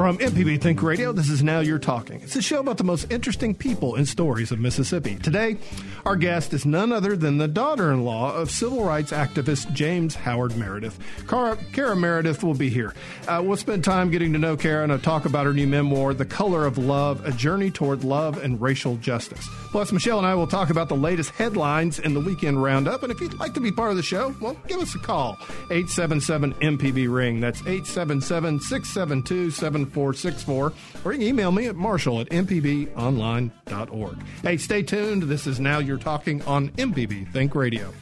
[0.00, 2.22] From MPB Think Radio, this is Now You're Talking.
[2.22, 5.16] It's a show about the most interesting people and stories of Mississippi.
[5.16, 5.58] Today,
[6.06, 10.14] our guest is none other than the daughter in law of civil rights activist James
[10.14, 10.98] Howard Meredith.
[11.28, 12.94] Cara, Cara Meredith will be here.
[13.28, 16.14] Uh, we'll spend time getting to know Cara and I'll talk about her new memoir,
[16.14, 19.46] The Color of Love A Journey Toward Love and Racial Justice.
[19.70, 23.02] Plus, Michelle and I will talk about the latest headlines in the weekend roundup.
[23.02, 25.36] And if you'd like to be part of the show, well, give us a call
[25.70, 27.38] 877 MPB Ring.
[27.38, 29.50] That's 877 672
[29.92, 30.72] 7464.
[31.04, 34.16] Or you can email me at marshall at mpbonline.org.
[34.42, 35.24] Hey, stay tuned.
[35.24, 37.92] This is Now You're Talking on MPB Think Radio.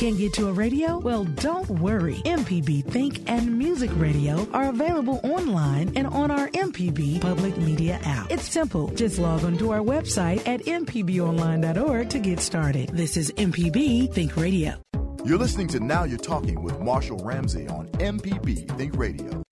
[0.00, 0.98] Can't get to a radio?
[0.98, 2.22] Well, don't worry.
[2.24, 8.30] MPB Think and Music Radio are available online and on our MPB Public Media app.
[8.30, 8.88] It's simple.
[8.94, 12.88] Just log on to our website at mpbonline.org to get started.
[12.94, 14.80] This is MPB Think Radio.
[15.26, 19.42] You're listening to Now You're Talking with Marshall Ramsey on MPB Think Radio.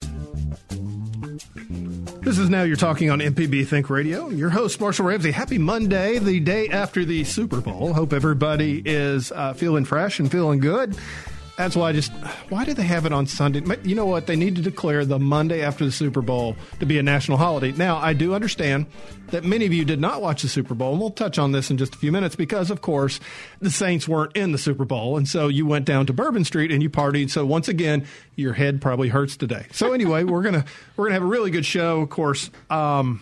[2.28, 4.28] This is Now You're Talking on MPB Think Radio.
[4.28, 5.30] Your host, Marshall Ramsey.
[5.30, 7.94] Happy Monday, the day after the Super Bowl.
[7.94, 10.94] Hope everybody is uh, feeling fresh and feeling good.
[11.58, 12.12] That's why I just,
[12.50, 13.62] why do they have it on Sunday?
[13.82, 14.28] You know what?
[14.28, 17.72] They need to declare the Monday after the Super Bowl to be a national holiday.
[17.72, 18.86] Now, I do understand
[19.32, 21.68] that many of you did not watch the Super Bowl, and we'll touch on this
[21.68, 23.18] in just a few minutes because, of course,
[23.60, 26.70] the Saints weren't in the Super Bowl, and so you went down to Bourbon Street
[26.70, 27.28] and you partied.
[27.28, 29.66] So once again, your head probably hurts today.
[29.72, 30.64] So anyway, we're gonna
[30.96, 32.02] we're gonna have a really good show.
[32.02, 33.20] Of course, um,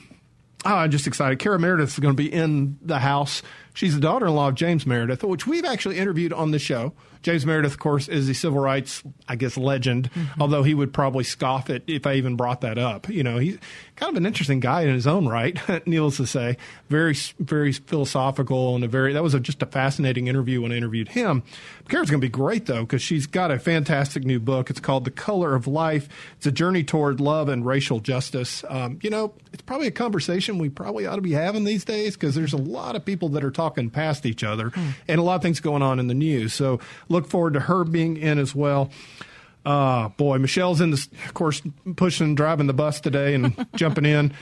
[0.67, 1.39] oh, I'm just excited.
[1.39, 3.43] Cara Meredith is going to be in the house.
[3.77, 6.95] She's the daughter-in-law of James Meredith, which we've actually interviewed on the show.
[7.21, 10.11] James Meredith, of course, is a civil rights, I guess, legend.
[10.13, 10.41] Mm-hmm.
[10.41, 13.09] Although he would probably scoff at if I even brought that up.
[13.11, 13.59] You know, he's
[13.97, 15.59] kind of an interesting guy in his own right.
[15.87, 16.57] needless to say,
[16.89, 20.77] very, very philosophical and a very that was a, just a fascinating interview when I
[20.77, 21.43] interviewed him.
[21.89, 24.71] Cara's going to be great though because she's got a fantastic new book.
[24.71, 26.09] It's called The Color of Life.
[26.39, 28.65] It's a journey toward love and racial justice.
[28.69, 32.15] Um, you know, it's probably a conversation we probably ought to be having these days
[32.15, 34.93] because there's a lot of people that are talking past each other mm.
[35.09, 36.53] and a lot of things going on in the news.
[36.53, 38.91] So look forward to her being in as well.
[39.65, 41.61] Uh, boy, Michelle's in the, of course,
[41.97, 44.33] pushing, driving the bus today and jumping in.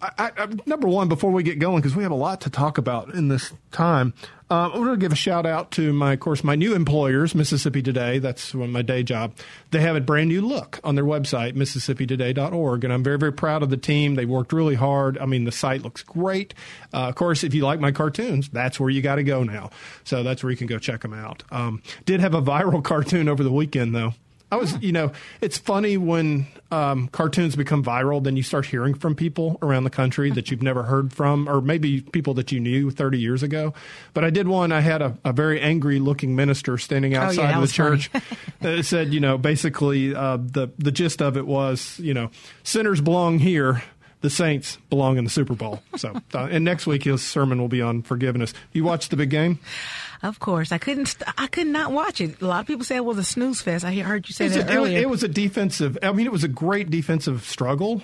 [0.00, 2.76] I, I, number one, before we get going, because we have a lot to talk
[2.76, 4.12] about in this time,
[4.50, 7.34] uh, I'm going to give a shout out to my, of course, my new employers,
[7.34, 8.18] Mississippi Today.
[8.18, 9.34] That's my day job.
[9.70, 13.62] They have a brand new look on their website, MississippiToday.org, and I'm very, very proud
[13.62, 14.14] of the team.
[14.14, 15.18] They worked really hard.
[15.18, 16.52] I mean, the site looks great.
[16.92, 19.70] Uh, of course, if you like my cartoons, that's where you got to go now.
[20.04, 21.42] So that's where you can go check them out.
[21.50, 24.12] Um, did have a viral cartoon over the weekend though.
[24.50, 28.94] I was, you know, it's funny when um, cartoons become viral, then you start hearing
[28.94, 32.60] from people around the country that you've never heard from, or maybe people that you
[32.60, 33.74] knew 30 years ago.
[34.14, 37.58] But I did one, I had a, a very angry looking minister standing outside oh,
[37.58, 38.10] yeah, the church.
[38.60, 42.30] that said, you know, basically uh, the, the gist of it was, you know,
[42.62, 43.82] sinners belong here
[44.22, 45.82] the Saints belong in the Super Bowl.
[45.96, 48.54] So, uh, and next week his sermon will be on forgiveness.
[48.72, 49.60] You watched the big game?
[50.26, 51.16] Of course, I couldn't.
[51.38, 52.42] I could not watch it.
[52.42, 53.84] A lot of people say it was a snooze fest.
[53.84, 54.98] I heard you say that a, earlier.
[54.98, 55.96] It, it was a defensive.
[56.02, 58.02] I mean, it was a great defensive struggle,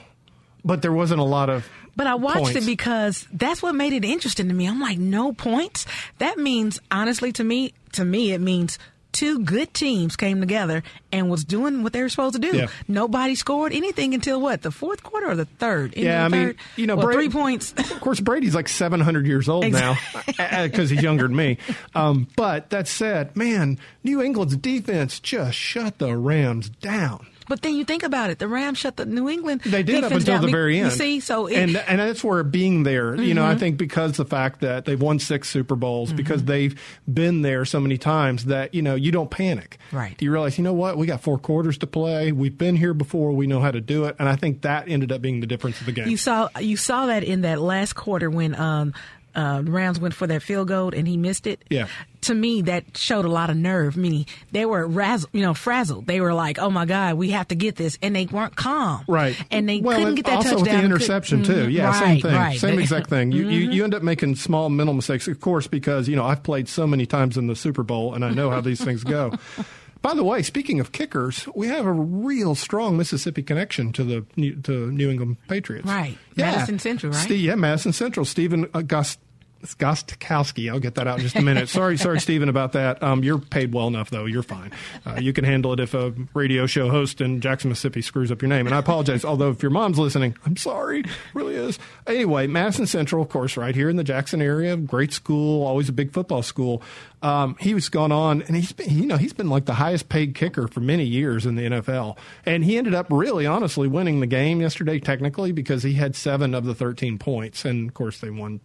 [0.64, 1.68] but there wasn't a lot of.
[1.96, 2.56] But I watched points.
[2.56, 4.66] it because that's what made it interesting to me.
[4.66, 5.84] I'm like, no points.
[6.18, 8.78] That means, honestly, to me, to me, it means
[9.12, 12.56] two good teams came together and was doing what they were supposed to do.
[12.56, 12.66] Yeah.
[12.88, 15.94] Nobody scored anything until what the fourth quarter or the third.
[15.96, 16.46] Yeah, I third?
[16.46, 17.72] mean, you know, well, Brady, three points.
[17.76, 20.34] of course, Brady's like seven hundred years old exactly.
[20.38, 21.58] now because he's younger than me.
[21.94, 27.26] Um, but that said, man, New England's defense just shut the Rams down.
[27.52, 29.60] But then you think about it, the Rams shut the New England.
[29.60, 30.40] They did up until down.
[30.40, 30.90] the very end.
[30.90, 33.34] You see, so it, and and that's where being there, you mm-hmm.
[33.34, 36.16] know, I think because the fact that they've won six Super Bowls, mm-hmm.
[36.16, 36.80] because they've
[37.12, 39.76] been there so many times that you know you don't panic.
[39.92, 40.16] Right.
[40.18, 42.32] You realize, you know what, we got four quarters to play.
[42.32, 43.32] We've been here before.
[43.32, 45.78] We know how to do it, and I think that ended up being the difference
[45.78, 46.08] of the game.
[46.08, 48.94] You saw you saw that in that last quarter when um,
[49.34, 51.64] uh, Rams went for that field goal and he missed it.
[51.70, 51.86] Yeah.
[52.22, 53.96] To me, that showed a lot of nerve.
[53.96, 56.06] Meaning they were razzled, you know, frazzled.
[56.06, 59.04] They were like, "Oh my God, we have to get this," and they weren't calm.
[59.08, 59.36] Right.
[59.50, 60.62] And they well, couldn't get that also touchdown.
[60.62, 61.68] with the interception too.
[61.68, 62.34] Yeah, right, same thing.
[62.34, 62.60] Right.
[62.60, 63.32] Same exact thing.
[63.32, 63.50] You, mm-hmm.
[63.50, 66.68] you you end up making small mental mistakes, of course, because you know I've played
[66.68, 69.32] so many times in the Super Bowl and I know how these things go.
[70.02, 74.26] By the way, speaking of kickers, we have a real strong Mississippi connection to the
[74.36, 75.86] New- to New England Patriots.
[75.86, 76.18] Right.
[76.36, 77.24] Madison Central, right?
[77.24, 78.26] Ste- yeah, Madison Central.
[78.26, 79.20] Stephen uh, Gust.
[79.62, 80.70] Gostkowski.
[80.70, 81.68] I'll get that out in just a minute.
[81.68, 83.02] sorry, sorry, Stephen, about that.
[83.02, 84.26] Um, you're paid well enough, though.
[84.26, 84.72] You're fine.
[85.06, 88.42] Uh, you can handle it if a radio show host in Jackson, Mississippi screws up
[88.42, 88.66] your name.
[88.66, 89.24] And I apologize.
[89.24, 91.00] Although, if your mom's listening, I'm sorry.
[91.00, 91.78] It really is.
[92.06, 94.76] Anyway, Madison Central, of course, right here in the Jackson area.
[94.76, 96.82] Great school, always a big football school.
[97.22, 100.08] Um, he was gone on, and he's been, you know, he's been like the highest
[100.08, 102.18] paid kicker for many years in the NFL.
[102.44, 106.54] And he ended up really, honestly, winning the game yesterday, technically, because he had seven
[106.54, 107.64] of the 13 points.
[107.64, 108.60] And, of course, they won,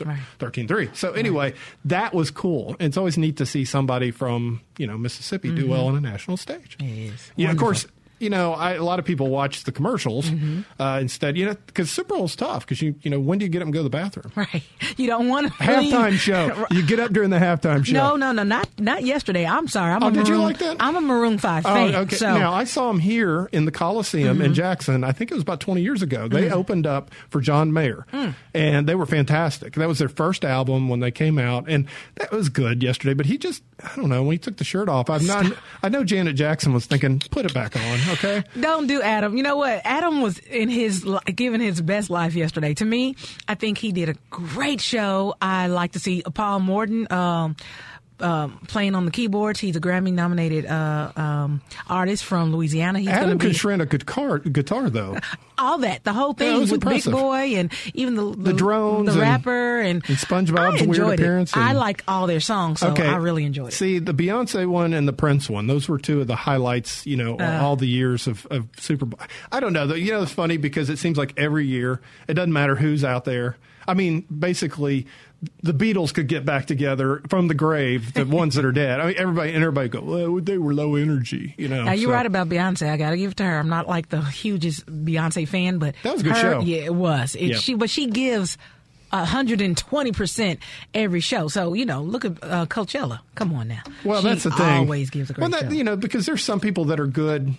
[0.00, 0.20] you know, Right.
[0.38, 1.54] 13 So, anyway,
[1.84, 2.76] that was cool.
[2.80, 5.70] It's always neat to see somebody from, you know, Mississippi do mm-hmm.
[5.70, 6.76] well on a national stage.
[6.80, 7.32] It is.
[7.36, 7.86] Yeah, of course.
[8.20, 10.60] You know, I, a lot of people watch the commercials Mm-hmm.
[10.80, 11.36] uh, instead.
[11.36, 12.64] You know, because Super Bowl is tough.
[12.66, 14.30] Because you, you know, when do you get up and go to the bathroom?
[14.36, 14.62] Right.
[14.96, 16.66] You don't want to Halftime show.
[16.70, 17.94] You get up during the halftime show.
[17.94, 19.46] No, no, no, not not yesterday.
[19.46, 19.92] I'm sorry.
[19.94, 20.76] I'm Oh, a did you Maroon, like that?
[20.80, 21.94] I'm a Maroon Five Oh, fan.
[21.96, 22.16] okay.
[22.16, 22.38] So Mm-hmm.
[22.38, 25.02] Now I saw him here in the Coliseum in Jackson.
[25.02, 26.28] I think it was about 20 years ago.
[26.28, 28.34] They opened up for John Mayer, Mm.
[28.54, 29.74] and they were fantastic.
[29.74, 31.86] That was their first album when they came out, and
[32.16, 33.14] that was good yesterday.
[33.14, 35.46] But he just, I don't know, when he took the shirt off, I'm not.
[35.82, 38.44] I know Janet Jackson was thinking, put it back on, okay?
[38.58, 39.36] Don't do Adam.
[39.36, 39.80] You know what?
[39.84, 42.74] Adam was in his giving his best life yesterday.
[42.74, 43.16] To me,
[43.48, 45.34] I think he did a great show.
[45.40, 47.56] I like to see Paul Morton um,
[48.22, 49.60] um, playing on the keyboards.
[49.60, 52.98] He's a Grammy nominated uh, um, artist from Louisiana.
[52.98, 55.16] He's Adam to could be shred a guitar, guitar though.
[55.58, 57.12] all that, the whole thing was with impressive.
[57.12, 61.58] Big Boi and even the the, drones the rapper and, and SpongeBob's weird appearance It.
[61.58, 63.72] I like all their songs, so I really enjoyed it.
[63.72, 67.06] See, the Beyonce one and the Prince one; those were two of the highlights.
[67.06, 67.60] You know, Uh.
[67.62, 69.20] all the years of, of Super Bowl.
[69.52, 69.86] I don't know.
[69.86, 69.94] though.
[69.94, 73.24] You know, it's funny because it seems like every year it doesn't matter who's out
[73.24, 73.56] there.
[73.88, 75.06] I mean, basically,
[75.62, 78.12] the Beatles could get back together from the grave.
[78.12, 79.00] The ones that are dead.
[79.00, 81.54] I mean, everybody and everybody go, well, they were low energy.
[81.56, 82.90] You know, Now you're so- right about Beyonce.
[82.90, 83.58] I got to give it to her.
[83.58, 86.60] I'm not like the hugest Beyonce fan, but That was a good her- show.
[86.60, 87.34] Yeah, it was.
[87.34, 87.56] It, Yeah.
[87.56, 88.58] She, but she gives.
[89.12, 90.60] 120 percent
[90.94, 91.48] every show.
[91.48, 93.18] So you know, look at uh, Coachella.
[93.34, 93.82] Come on now.
[94.04, 94.66] Well, She that's the thing.
[94.78, 95.76] Always gives a great well, that, show.
[95.76, 97.54] You know, because there's some people that are good.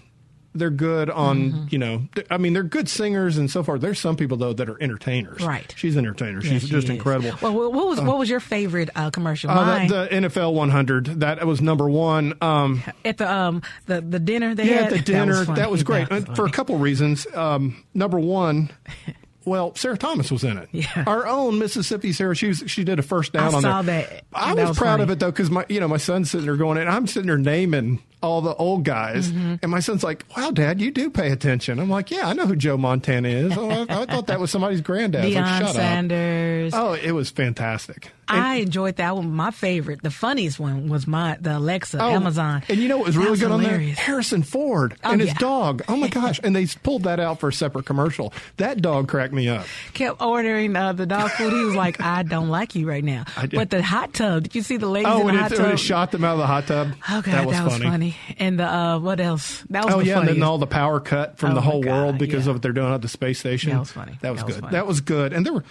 [0.54, 1.64] They're good on, Mm-hmm.
[1.70, 3.80] you know, I mean, they're good singers and so forth.
[3.82, 5.42] There's some people though that are entertainers.
[5.46, 5.74] Right.
[5.78, 6.42] She's an entertainer.
[6.44, 6.90] Yeah, She's she just is.
[6.90, 7.38] incredible.
[7.42, 9.50] Well, what was what was your favorite uh, commercial?
[9.50, 12.34] Uh, the, the NFL 100 that was number one.
[12.42, 14.84] Um, at the um the the dinner they yeah, had.
[14.86, 15.60] at the dinner funny.
[15.62, 17.26] that was great That was Uh, for a couple reasons.
[17.34, 18.70] Um, number one.
[19.44, 20.70] Well, Sarah Thomas was in it.
[20.72, 21.04] Yeah.
[21.08, 22.36] Our own Mississippi Sarah.
[22.36, 24.02] She was, she did a first down I on saw there.
[24.04, 24.24] that.
[24.36, 26.46] I That was, was proud of it though because my you know my son's sitting
[26.46, 29.56] there going and I'm sitting there naming all the old guys Mm-hmm.
[29.62, 32.46] and my son's like, "Wow, Dad, you do pay attention." I'm like, "Yeah, I know
[32.46, 33.58] who Joe Montana is.
[33.58, 36.74] Oh, I, I thought that was somebody's granddad." Deion like, Shut Sanders.
[36.74, 36.82] up.
[36.84, 38.12] Oh, it was fantastic.
[38.30, 39.32] And- I enjoyed that one.
[39.34, 42.64] My favorite, the funniest one was my the Alexa Oh, Amazon.
[42.70, 43.78] And you know what was That really good on there?
[43.80, 45.38] Harrison Ford Oh, and his yeah.
[45.40, 45.84] dog.
[45.90, 46.40] Oh my gosh!
[46.44, 48.34] And they pulled that out for a separate commercial.
[48.58, 49.66] That dog cracked me up.
[49.94, 51.52] Kept ordering uh, the dog food.
[51.52, 53.58] He was like, "I don't like you right now." I did.
[53.58, 54.44] But the hot tub.
[54.44, 55.74] Did you see the ladies Oh, in the it, hot when tub?
[55.74, 56.88] it shot them out of the hot tub.
[57.10, 58.16] Oh god, that was funny.
[58.38, 59.62] And the uh, what else?
[59.72, 60.10] That was funny.
[60.10, 62.52] Oh yeah, and then all the power cut from Oh, the whole world because yeah.
[62.52, 63.72] of what they're doing at the space station.
[63.72, 64.18] That was funny.
[64.22, 64.62] That was That was good.
[64.62, 64.72] funny.
[64.72, 65.34] that was good.
[65.34, 65.64] And there were.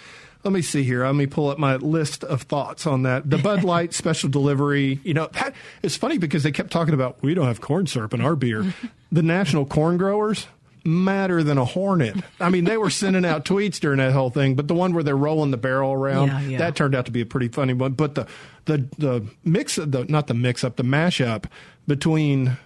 [0.43, 1.05] Let me see here.
[1.05, 3.29] Let me pull up my list of thoughts on that.
[3.29, 4.99] The Bud Light special delivery.
[5.03, 5.53] You know, that
[5.83, 8.73] it's funny because they kept talking about we don't have corn syrup in our beer.
[9.11, 10.47] the national corn growers
[10.83, 12.15] madder than a hornet.
[12.39, 15.03] I mean, they were sending out tweets during that whole thing, but the one where
[15.03, 16.57] they're rolling the barrel around, Yeah, yeah.
[16.57, 17.91] that turned out to be a pretty funny one.
[17.93, 18.25] But the
[18.65, 21.45] the the mix of the not the mix up, the mashup
[21.87, 22.57] between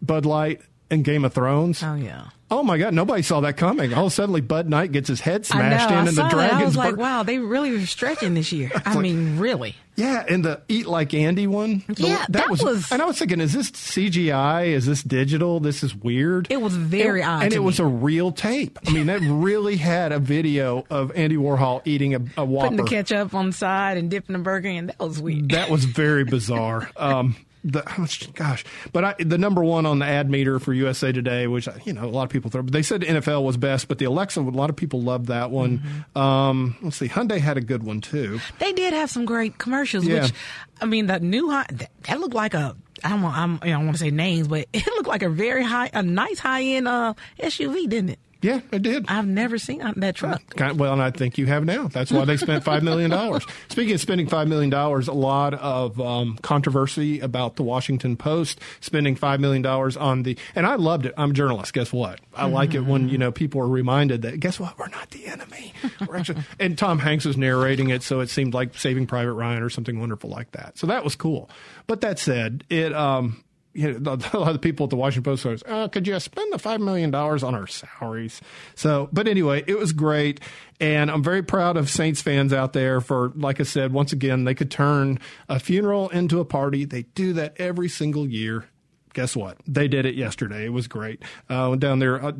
[0.00, 0.60] Bud Light
[0.90, 1.82] and Game of Thrones.
[1.82, 2.26] oh yeah.
[2.50, 2.94] Oh my God!
[2.94, 3.94] Nobody saw that coming.
[3.94, 6.26] All suddenly, Bud Knight gets his head smashed in, and the that.
[6.26, 6.64] I dragons.
[6.66, 8.70] was like, wow, they really were stretching this year.
[8.84, 9.74] I like- mean, really.
[9.96, 11.82] Yeah, and the Eat Like Andy one.
[11.88, 14.66] the- Yeah, that was- And I was thinking, is this CGI?
[14.68, 15.58] Is this digital?
[15.58, 16.48] This is weird.
[16.50, 18.78] It was very and, odd and it was a real tape.
[18.86, 22.70] I mean, that really had a video of Andy Warhol eating a, a Whopper.
[22.70, 24.86] Putting the ketchup on the side and dipping the burger in.
[24.86, 25.50] That was weird.
[25.50, 26.90] That was very bizarre.
[26.96, 31.46] Um, the gosh, but I, the number one on the ad meter for USA Today,
[31.46, 34.04] which you know a lot of people throw, they said NFL was best, but the
[34.04, 35.78] Alexa, a lot of people loved that one.
[35.78, 36.18] Mm-hmm.
[36.18, 38.40] Um, let's see, Hyundai had a good one too.
[38.58, 40.06] They did have some great commercials.
[40.06, 40.22] Yeah.
[40.22, 40.32] Which,
[40.80, 42.76] I mean, the new high that, that looked like a.
[43.02, 43.36] I don't want.
[43.36, 46.02] I'm, I don't want to say names, but it looked like a very high, a
[46.02, 48.18] nice high end uh, SUV, didn't it?
[48.44, 49.06] Yeah, it did.
[49.08, 50.54] I've never seen that truck.
[50.54, 51.88] Kind of- well, and I think you have now.
[51.88, 53.46] That's why they spent five million dollars.
[53.68, 58.60] Speaking of spending five million dollars, a lot of um, controversy about the Washington Post
[58.80, 60.36] spending five million dollars on the.
[60.54, 61.14] And I loved it.
[61.16, 61.72] I'm a journalist.
[61.72, 62.20] Guess what?
[62.34, 64.40] I like it when you know people are reminded that.
[64.40, 64.78] Guess what?
[64.78, 65.72] We're not the enemy.
[66.06, 66.42] We're actually.
[66.60, 69.98] and Tom Hanks was narrating it, so it seemed like Saving Private Ryan or something
[69.98, 70.76] wonderful like that.
[70.76, 71.48] So that was cool.
[71.86, 72.92] But that said, it.
[72.92, 73.43] Um,
[73.74, 76.18] you know, a lot of the people at the Washington Post goes, oh, could you
[76.20, 78.40] spend the $5 million on our salaries?
[78.74, 80.40] So, but anyway, it was great.
[80.80, 84.44] And I'm very proud of Saints fans out there for, like I said, once again,
[84.44, 86.84] they could turn a funeral into a party.
[86.84, 88.66] They do that every single year
[89.12, 89.56] guess what?
[89.64, 90.64] They did it yesterday.
[90.64, 91.22] It was great.
[91.48, 92.32] Uh, down there uh,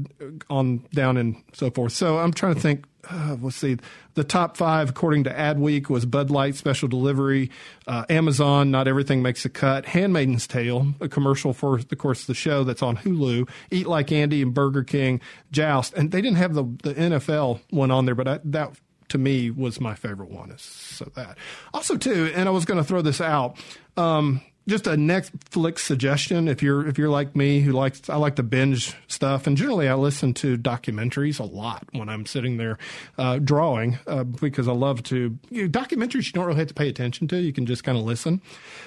[0.50, 1.93] on down and so forth.
[1.93, 2.85] So I'm trying to think.
[3.11, 3.77] Uh, let's see.
[4.15, 7.51] The top five, according to Adweek, was Bud Light Special Delivery,
[7.87, 12.35] uh, Amazon, Not Everything Makes a Cut, Handmaiden's Tale, a commercial for, of course, the
[12.35, 15.21] show that's on Hulu, Eat Like Andy and Burger King,
[15.51, 15.95] Joust.
[15.95, 18.73] And they didn't have the, the NFL one on there, but I, that
[19.09, 20.53] to me was my favorite one.
[20.59, 21.39] So that.
[21.73, 23.57] Also, too, and I was going to throw this out.
[23.97, 26.49] Um, just a Netflix suggestion.
[26.49, 29.88] If you're if you're like me who likes I like to binge stuff and generally
[29.88, 32.78] I listen to documentaries a lot when I'm sitting there
[33.18, 36.75] uh, drawing uh, because I love to you know, documentaries you don't really have to
[36.75, 37.37] pay attention to.
[37.37, 38.40] You can just kind of listen.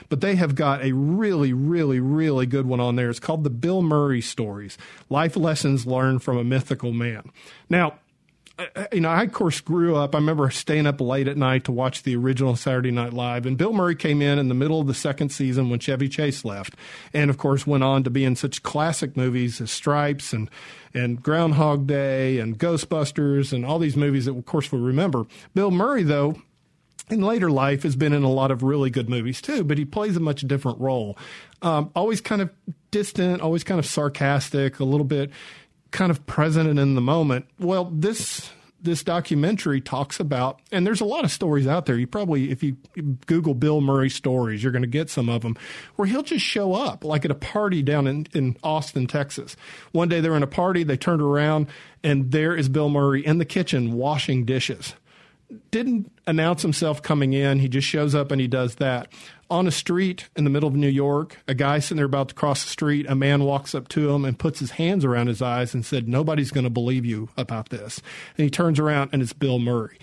[0.09, 3.09] But they have got a really really really good one on there.
[3.09, 4.77] It's called the Bill Murray stories
[5.09, 7.31] life lessons learned from a mythical man.
[7.69, 7.99] Now
[8.91, 10.15] you know, I of course grew up.
[10.15, 13.57] I remember staying up late at night to watch the original Saturday Night Live, and
[13.57, 16.75] Bill Murray came in in the middle of the second season when Chevy Chase left,
[17.13, 20.49] and of course went on to be in such classic movies as Stripes and
[20.93, 25.25] and Groundhog Day and Ghostbusters and all these movies that of course we remember.
[25.53, 26.41] Bill Murray though.
[27.09, 29.85] In later life, has been in a lot of really good movies too, but he
[29.85, 31.17] plays a much different role.
[31.61, 32.49] Um, always kind of
[32.91, 35.31] distant, always kind of sarcastic, a little bit
[35.91, 37.45] kind of present and in the moment.
[37.59, 41.97] Well, this this documentary talks about, and there's a lot of stories out there.
[41.97, 42.77] You probably, if you
[43.25, 45.57] Google Bill Murray stories, you're going to get some of them
[45.95, 49.55] where he'll just show up, like at a party down in, in Austin, Texas.
[49.91, 51.67] One day they're in a party, they turned around,
[52.03, 54.93] and there is Bill Murray in the kitchen washing dishes
[55.71, 57.59] didn't announce himself coming in.
[57.59, 59.07] He just shows up and he does that.
[59.49, 62.35] On a street in the middle of New York, a guy sitting there about to
[62.35, 65.41] cross the street, a man walks up to him and puts his hands around his
[65.41, 68.01] eyes and said, Nobody's going to believe you about this.
[68.37, 69.97] And he turns around and it's Bill Murray.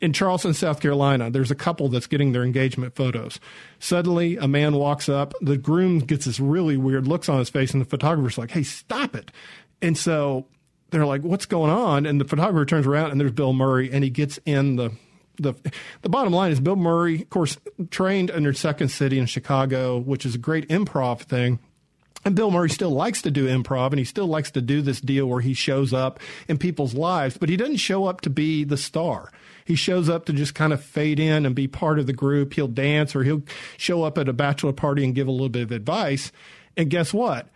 [0.00, 3.40] In Charleston, South Carolina, there's a couple that's getting their engagement photos.
[3.78, 5.32] Suddenly, a man walks up.
[5.40, 8.62] The groom gets this really weird looks on his face, and the photographer's like, Hey,
[8.62, 9.32] stop it.
[9.80, 10.46] And so
[10.90, 14.04] they're like, "What's going on?" And the photographer turns around, and there's Bill Murray, and
[14.04, 14.92] he gets in the
[15.38, 15.54] the
[16.02, 17.58] the bottom line is Bill Murray, of course,
[17.90, 21.58] trained under Second City in Chicago, which is a great improv thing.
[22.24, 25.00] And Bill Murray still likes to do improv and he still likes to do this
[25.00, 28.64] deal where he shows up in people's lives, but he doesn't show up to be
[28.64, 29.30] the star.
[29.64, 32.54] He shows up to just kind of fade in and be part of the group.
[32.54, 33.42] He'll dance or he'll
[33.76, 36.32] show up at a bachelor party and give a little bit of advice.
[36.76, 37.48] And guess what?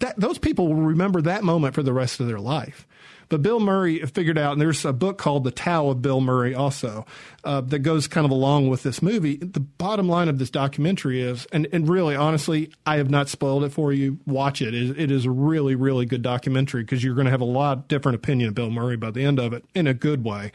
[0.00, 2.86] That, those people will remember that moment for the rest of their life.
[3.28, 6.54] But Bill Murray figured out, and there's a book called The Tao of Bill Murray
[6.54, 7.06] also
[7.42, 9.36] uh, that goes kind of along with this movie.
[9.36, 13.64] The bottom line of this documentary is, and, and really, honestly, I have not spoiled
[13.64, 14.18] it for you.
[14.26, 14.74] Watch it.
[14.74, 17.88] It, it is a really, really good documentary because you're going to have a lot
[17.88, 20.52] different opinion of Bill Murray by the end of it in a good way.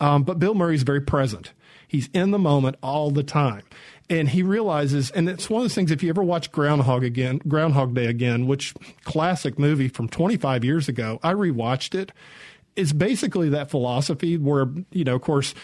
[0.00, 1.52] Um, but Bill Murray is very present.
[1.86, 3.62] He's in the moment all the time
[4.08, 5.90] and he realizes, and it's one of those things.
[5.90, 8.74] If you ever watch Groundhog again, Groundhog Day again, which
[9.04, 12.12] classic movie from 25 years ago, I rewatched it.
[12.76, 15.54] It's basically that philosophy where you know, of course,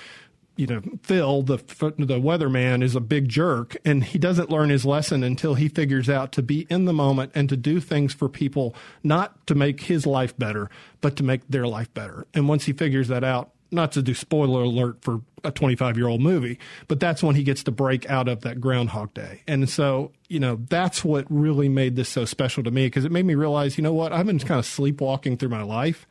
[0.57, 4.85] you know, Phil, the the weatherman, is a big jerk, and he doesn't learn his
[4.85, 8.29] lesson until he figures out to be in the moment and to do things for
[8.29, 10.69] people, not to make his life better,
[11.01, 12.27] but to make their life better.
[12.35, 16.09] And once he figures that out, not to do spoiler alert for a 25 year
[16.09, 19.43] old movie, but that's when he gets to break out of that Groundhog Day.
[19.47, 23.13] And so, you know, that's what really made this so special to me because it
[23.13, 26.07] made me realize, you know what, I've been kind of sleepwalking through my life.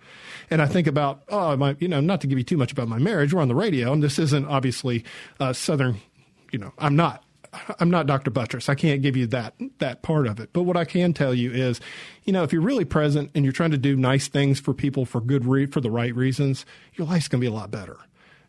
[0.50, 2.88] And I think about, oh, my, you know, not to give you too much about
[2.88, 5.06] my marriage, we're on the radio, and this isn't obviously
[5.40, 6.02] uh, Southern,
[6.52, 7.24] you know, I'm not
[7.80, 8.32] I'm not Dr.
[8.32, 8.70] Buttress.
[8.70, 10.52] I can't give you that that part of it.
[10.54, 11.82] But what I can tell you is,
[12.24, 15.06] you know, if you're really present and you're trying to do nice things for people
[15.06, 17.98] for good re- for the right reasons, your life's going to be a lot better.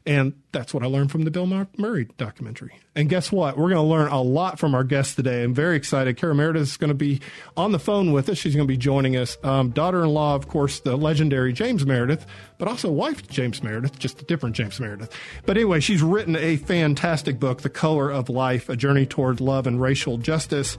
[0.05, 2.77] And that's what I learned from the Bill Murray documentary.
[2.97, 3.57] And guess what?
[3.57, 5.45] We're going to learn a lot from our guest today.
[5.45, 6.17] I'm very excited.
[6.17, 7.21] Cara Meredith is going to be
[7.57, 8.37] on the phone with us.
[8.37, 9.39] She's going to be joining us.
[9.45, 12.27] Um, daughter in law, of course, the legendary James Meredith,
[12.59, 15.17] but also wife James Meredith, just a different James Meredith.
[15.47, 19.69] But anyway, she's written a fantastic book, The Color of Life A Journey Toward Love
[19.69, 20.79] and Racial Justice.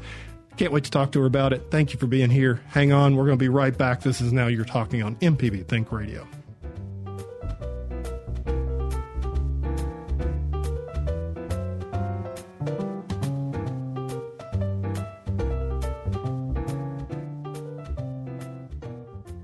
[0.57, 1.71] Can't wait to talk to her about it.
[1.71, 2.61] Thank you for being here.
[2.67, 3.15] Hang on.
[3.15, 4.01] We're going to be right back.
[4.01, 6.27] This is Now You're Talking on MPB Think Radio.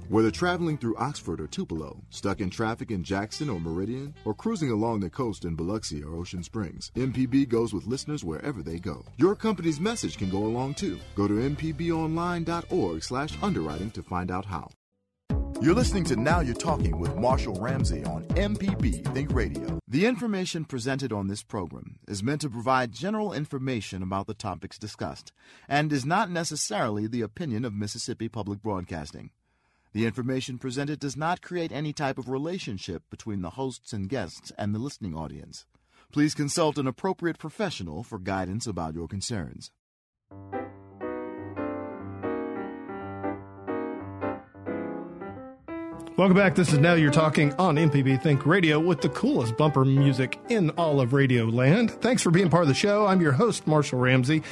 [0.09, 4.71] Whether traveling through Oxford or Tupelo, stuck in traffic in Jackson or Meridian, or cruising
[4.71, 9.05] along the coast in Biloxi or Ocean Springs, MPB goes with listeners wherever they go.
[9.17, 10.99] Your company's message can go along too.
[11.13, 14.71] Go to mpbonline.org slash underwriting to find out how.
[15.61, 19.77] You're listening to Now You're Talking with Marshall Ramsey on MPB Think Radio.
[19.87, 24.79] The information presented on this program is meant to provide general information about the topics
[24.79, 25.33] discussed
[25.67, 29.29] and is not necessarily the opinion of Mississippi Public Broadcasting.
[29.91, 34.51] The information presented does not create any type of relationship between the hosts and guests
[34.55, 35.65] and the listening audience.
[36.11, 39.71] Please consult an appropriate professional for guidance about your concerns.
[46.17, 46.53] Welcome back.
[46.53, 50.69] This is Now You're Talking on MPB Think Radio with the coolest bumper music in
[50.71, 51.91] all of radio land.
[51.91, 53.07] Thanks for being part of the show.
[53.07, 54.43] I'm your host, Marshall Ramsey.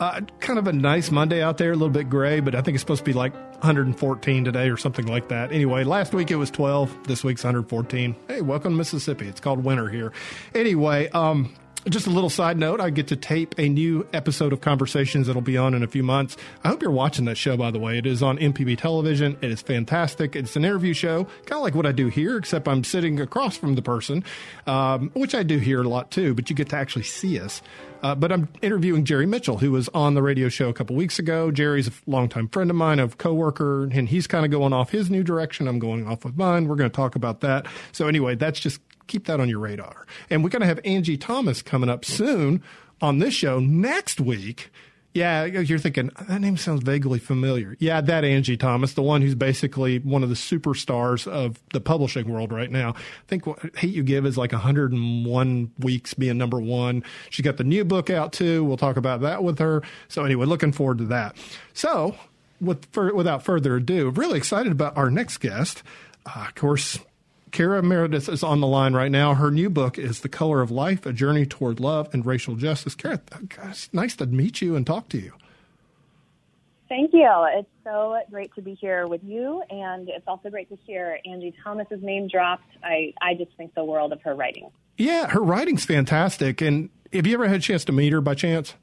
[0.00, 2.74] Uh, kind of a nice Monday out there, a little bit gray, but I think
[2.74, 3.32] it's supposed to be like
[3.64, 5.52] 114 today or something like that.
[5.52, 7.06] Anyway, last week it was 12.
[7.06, 8.16] This week's 114.
[8.26, 9.28] Hey, welcome to Mississippi.
[9.28, 10.12] It's called winter here.
[10.54, 11.54] Anyway, um,
[11.88, 15.42] just a little side note, I get to tape a new episode of Conversations that'll
[15.42, 16.36] be on in a few months.
[16.62, 17.98] I hope you're watching that show, by the way.
[17.98, 19.36] It is on MPB television.
[19.42, 20.34] It is fantastic.
[20.34, 23.56] It's an interview show, kind of like what I do here, except I'm sitting across
[23.56, 24.24] from the person,
[24.66, 27.60] um, which I do here a lot too, but you get to actually see us.
[28.02, 31.18] Uh, but I'm interviewing Jerry Mitchell, who was on the radio show a couple weeks
[31.18, 31.50] ago.
[31.50, 35.08] Jerry's a longtime friend of mine, a coworker, and he's kind of going off his
[35.08, 35.66] new direction.
[35.66, 36.68] I'm going off with mine.
[36.68, 37.66] We're going to talk about that.
[37.92, 40.06] So anyway, that's just keep that on your radar.
[40.30, 42.62] And we're going to have Angie Thomas coming up soon
[43.00, 44.70] on this show next week.
[45.14, 47.76] Yeah, you're thinking that name sounds vaguely familiar.
[47.78, 52.28] Yeah, that Angie Thomas, the one who's basically one of the superstars of the publishing
[52.28, 52.94] world right now.
[52.96, 57.04] I think what Hate You Give is like 101 weeks being number one.
[57.30, 58.64] She got the new book out too.
[58.64, 59.84] We'll talk about that with her.
[60.08, 61.36] So anyway, looking forward to that.
[61.74, 62.16] So,
[62.60, 65.84] with for, without further ado, really excited about our next guest.
[66.26, 66.98] Uh, of course,
[67.54, 69.34] Cara Meredith is on the line right now.
[69.34, 72.96] Her new book is The Color of Life, A Journey Toward Love and Racial Justice.
[72.96, 75.32] Cara, oh gosh, nice to meet you and talk to you.
[76.88, 77.30] Thank you.
[77.52, 81.54] It's so great to be here with you, and it's also great to hear Angie
[81.62, 82.66] Thomas's name dropped.
[82.82, 84.68] I, I just think the world of her writing.
[84.98, 86.60] Yeah, her writing's fantastic.
[86.60, 88.74] And have you ever had a chance to meet her by chance?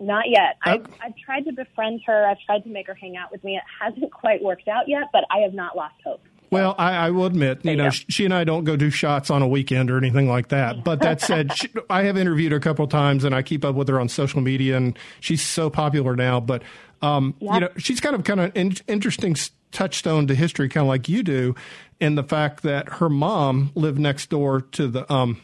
[0.00, 0.56] Not yet.
[0.66, 0.72] Oh.
[0.72, 2.26] I've, I've tried to befriend her.
[2.26, 3.54] I've tried to make her hang out with me.
[3.54, 6.24] It hasn't quite worked out yet, but I have not lost hope.
[6.50, 9.42] Well, I, I will admit, you know, she and I don't go do shots on
[9.42, 10.84] a weekend or anything like that.
[10.84, 13.64] But that said, she, I have interviewed her a couple of times, and I keep
[13.64, 16.40] up with her on social media, and she's so popular now.
[16.40, 16.62] But
[17.02, 17.54] um, yep.
[17.54, 19.36] you know, she's kind of kind of in, interesting
[19.72, 21.54] touchstone to history, kind of like you do,
[22.00, 25.40] in the fact that her mom lived next door to the um,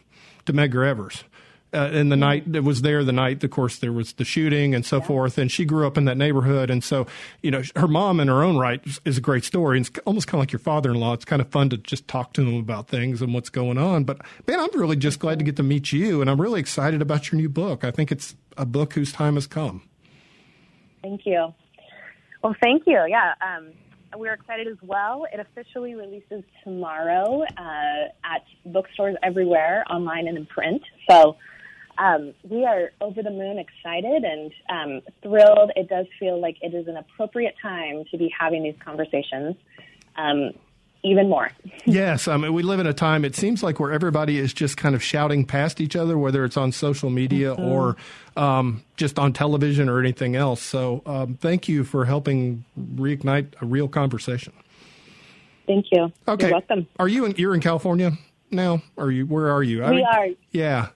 [0.46, 1.24] to Medgar Evers
[1.74, 4.74] uh, in the night that was there the night of course there was the shooting
[4.74, 5.04] and so yeah.
[5.04, 5.38] forth.
[5.38, 6.70] And she grew up in that neighborhood.
[6.70, 7.06] And so
[7.42, 9.78] you know her mom in her own right is a great story.
[9.78, 11.14] And it's almost kind of like your father-in-law.
[11.14, 14.04] It's kind of fun to just talk to them about things and what's going on.
[14.04, 16.20] But man i'm really just glad to get to meet you.
[16.20, 17.84] And i'm really excited about your new book.
[17.84, 19.82] I think it's a book whose time has come.
[21.02, 21.52] Thank you.
[22.42, 23.04] Well thank you.
[23.08, 23.72] Yeah um,
[24.16, 25.26] we're excited as well.
[25.32, 30.82] It officially releases tomorrow uh, at bookstores everywhere, online and in print.
[31.08, 31.36] So
[31.98, 35.72] um, we are over the moon excited and um, thrilled.
[35.76, 39.56] It does feel like it is an appropriate time to be having these conversations.
[40.16, 40.52] Um,
[41.04, 41.50] even more.
[41.84, 44.76] yes, I mean, we live in a time, it seems like, where everybody is just
[44.76, 47.62] kind of shouting past each other, whether it's on social media mm-hmm.
[47.62, 47.96] or
[48.36, 50.62] um, just on television or anything else.
[50.62, 54.52] So, um, thank you for helping reignite a real conversation.
[55.66, 56.12] Thank you.
[56.28, 56.46] Okay.
[56.46, 56.86] You're welcome.
[56.98, 58.12] Are you in, you're in California
[58.50, 58.82] now?
[58.98, 59.26] Are you?
[59.26, 59.78] Where are you?
[59.78, 60.26] We I mean, are.
[60.50, 60.88] Yeah.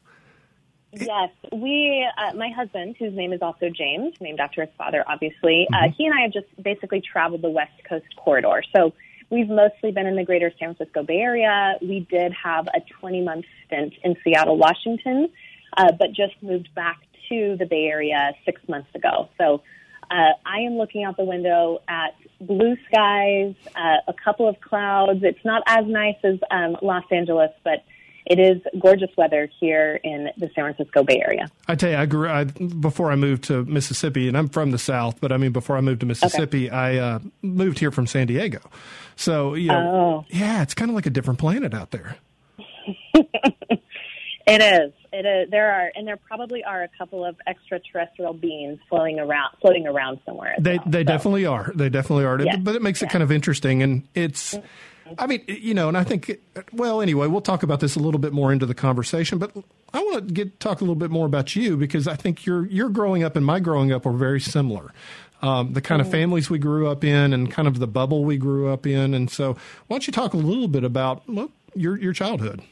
[1.01, 2.07] Yes, we.
[2.17, 5.67] Uh, my husband, whose name is also James, named after his father, obviously.
[5.73, 5.85] Uh, mm-hmm.
[5.85, 8.63] Uh, he and I have just basically traveled the West Coast corridor.
[8.75, 8.93] So
[9.31, 11.77] we've mostly been in the greater San Francisco Bay Area.
[11.83, 15.29] We did have a 20 month stint in Seattle, Washington,
[15.77, 19.29] uh, but just moved back to the Bay Area six months ago.
[19.39, 19.63] So
[20.11, 25.21] uh, I am looking out the window at blue skies, uh, a couple of clouds.
[25.23, 27.85] It's not as nice as um, Los Angeles, but
[28.27, 31.49] it is gorgeous weather here in the San Francisco Bay Area.
[31.69, 34.79] I tell you, I grew I, before I moved to Mississippi, and I'm from the
[34.79, 36.77] South, but I mean, before I moved to Mississippi, okay.
[36.77, 38.61] I uh, moved here from San Diego.
[39.15, 40.25] So, you know, oh.
[40.29, 42.17] yeah, it's kind of like a different planet out there.
[43.15, 43.29] it
[44.47, 44.93] is.
[45.13, 45.51] It is.
[45.51, 50.19] There are, and there probably are a couple of extraterrestrial beings floating around, floating around
[50.27, 50.57] somewhere.
[50.59, 51.05] They well, they so.
[51.05, 51.71] definitely are.
[51.77, 52.43] They definitely are.
[52.43, 52.59] Yes.
[52.61, 54.55] But it makes it kind of interesting, and it's.
[54.55, 54.67] Mm-hmm
[55.19, 56.39] I mean, you know, and I think,
[56.73, 59.53] well, anyway, we'll talk about this a little bit more into the conversation, but
[59.93, 62.67] I want to get talk a little bit more about you because I think your
[62.67, 64.93] your growing up and my growing up are very similar.
[65.43, 68.37] um, the kind of families we grew up in and kind of the bubble we
[68.37, 69.15] grew up in.
[69.15, 69.53] And so,
[69.87, 72.63] why don't you talk a little bit about well, your your childhood?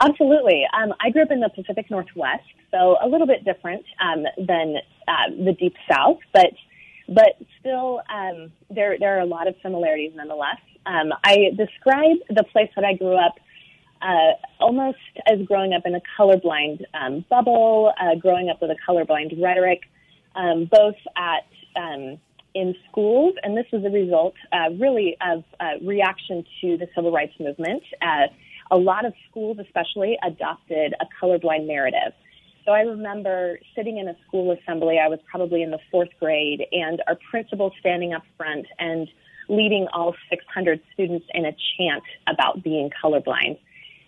[0.00, 0.64] Absolutely.
[0.72, 4.76] Um, I grew up in the Pacific Northwest, so a little bit different um, than
[5.06, 6.52] uh, the Deep South, but
[7.10, 10.60] but still, um, there there are a lot of similarities nonetheless.
[10.86, 13.34] Um, I describe the place that I grew up
[14.02, 18.76] uh, almost as growing up in a colorblind um, bubble, uh, growing up with a
[18.88, 19.80] colorblind rhetoric,
[20.34, 21.44] um, both at
[21.76, 22.18] um,
[22.54, 27.12] in schools, and this was a result uh, really of uh, reaction to the civil
[27.12, 27.82] rights movement.
[28.02, 28.26] Uh,
[28.72, 32.12] a lot of schools, especially, adopted a colorblind narrative.
[32.64, 34.98] So I remember sitting in a school assembly.
[34.98, 39.08] I was probably in the fourth grade, and our principal standing up front and
[39.48, 43.58] leading all 600 students in a chant about being colorblind.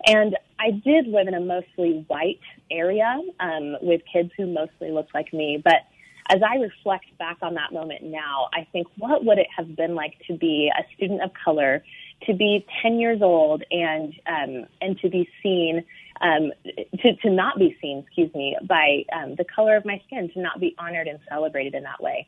[0.07, 5.15] And I did live in a mostly white area um, with kids who mostly looked
[5.15, 5.61] like me.
[5.62, 5.83] But
[6.31, 9.95] as I reflect back on that moment now, I think what would it have been
[9.95, 11.85] like to be a student of color,
[12.27, 15.85] to be 10 years old, and um, and to be seen,
[16.23, 16.53] um,
[17.01, 20.41] to to not be seen, excuse me, by um, the color of my skin, to
[20.41, 22.27] not be honored and celebrated in that way.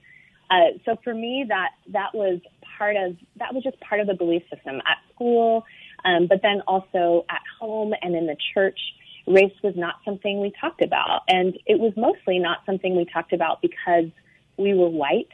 [0.51, 2.41] Uh, so for me, that that was
[2.79, 5.65] part of that was just part of the belief system at school
[6.05, 8.79] um, but then also at home and in the church,
[9.27, 11.23] race was not something we talked about.
[11.29, 14.11] And it was mostly not something we talked about because
[14.59, 15.31] we were white.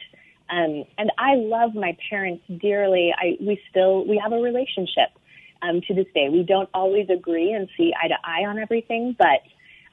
[0.49, 3.13] Um, and I love my parents dearly.
[3.17, 5.09] I, we still, we have a relationship
[5.61, 6.29] um, to this day.
[6.29, 9.41] We don't always agree and see eye to eye on everything, but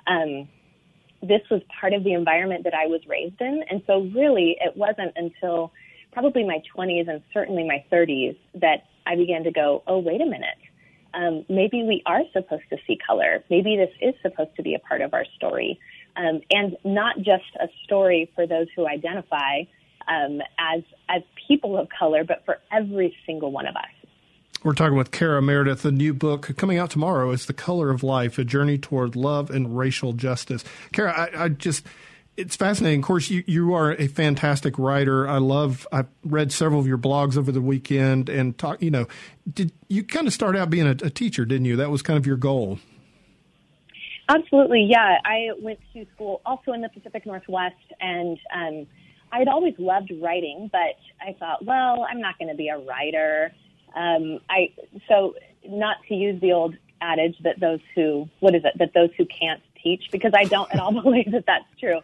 [0.06, 0.48] um,
[1.22, 3.64] this was part of the environment that I was raised in.
[3.70, 5.72] And so really it wasn't until
[6.12, 10.26] probably my 20s and certainly my 30s that I began to go, oh, wait a
[10.26, 10.58] minute
[11.14, 13.42] um, maybe we are supposed to see color.
[13.50, 15.78] Maybe this is supposed to be a part of our story.
[16.16, 19.62] Um, and not just a story for those who identify
[20.06, 23.97] um, as, as people of color, but for every single one of us.
[24.64, 25.82] We're talking with Cara Meredith.
[25.82, 29.50] The new book coming out tomorrow is The Color of Life, A Journey Toward Love
[29.50, 30.64] and Racial Justice.
[30.92, 31.86] Cara, I, I just
[32.36, 33.00] it's fascinating.
[33.00, 35.28] Of course, you, you are a fantastic writer.
[35.28, 35.86] I love.
[35.92, 38.80] I read several of your blogs over the weekend and talk.
[38.80, 39.08] You know,
[39.52, 41.44] did you kind of start out being a, a teacher?
[41.44, 41.76] Didn't you?
[41.76, 42.78] That was kind of your goal.
[44.28, 45.18] Absolutely, yeah.
[45.24, 48.86] I went to school also in the Pacific Northwest, and um,
[49.32, 52.78] I had always loved writing, but I thought, well, I'm not going to be a
[52.78, 53.52] writer.
[53.94, 54.72] Um, I
[55.08, 55.34] so
[55.66, 59.26] not to use the old adage that those who what is it that those who
[59.26, 62.00] can't teach because I don't at all believe that that's true.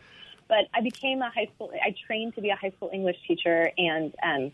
[0.49, 3.71] But I became a high school, I trained to be a high school English teacher
[3.79, 4.53] and um,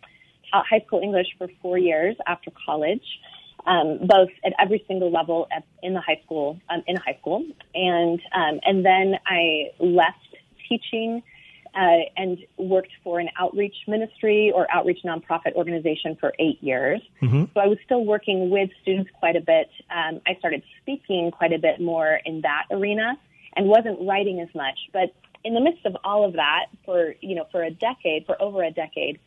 [0.50, 3.04] taught high school English for four years after college,
[3.66, 7.44] um, both at every single level at, in the high school, um, in high school.
[7.74, 10.36] And, um, and then I left
[10.68, 11.22] teaching
[11.74, 17.00] uh, and worked for an outreach ministry or outreach nonprofit organization for eight years.
[17.22, 17.44] Mm-hmm.
[17.54, 19.70] So I was still working with students quite a bit.
[19.90, 23.18] Um, I started speaking quite a bit more in that arena
[23.56, 24.78] and wasn't writing as much.
[24.92, 28.40] But in the midst of all of that, for you know, for a decade, for
[28.40, 29.18] over a decade,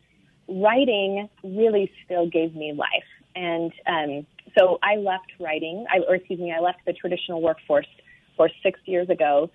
[0.48, 2.88] writing really still gave me life.
[3.34, 4.26] And um,
[4.56, 7.88] so I left writing, I, or excuse me, I left the traditional workforce
[8.36, 9.50] for six years ago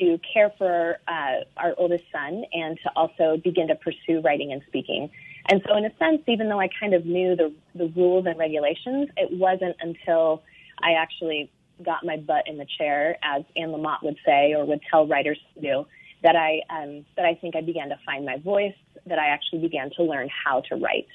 [0.00, 4.62] to care for uh, our oldest son and to also begin to pursue writing and
[4.66, 5.10] speaking.
[5.48, 8.38] And so, in a sense, even though I kind of knew the, the rules and
[8.38, 10.42] regulations, it wasn't until
[10.82, 11.50] I actually
[11.82, 15.38] got my butt in the chair, as Anne Lamott would say, or would tell writers
[15.54, 15.86] to do,
[16.22, 18.74] that I um, that I think I began to find my voice,
[19.06, 21.08] that I actually began to learn how to write.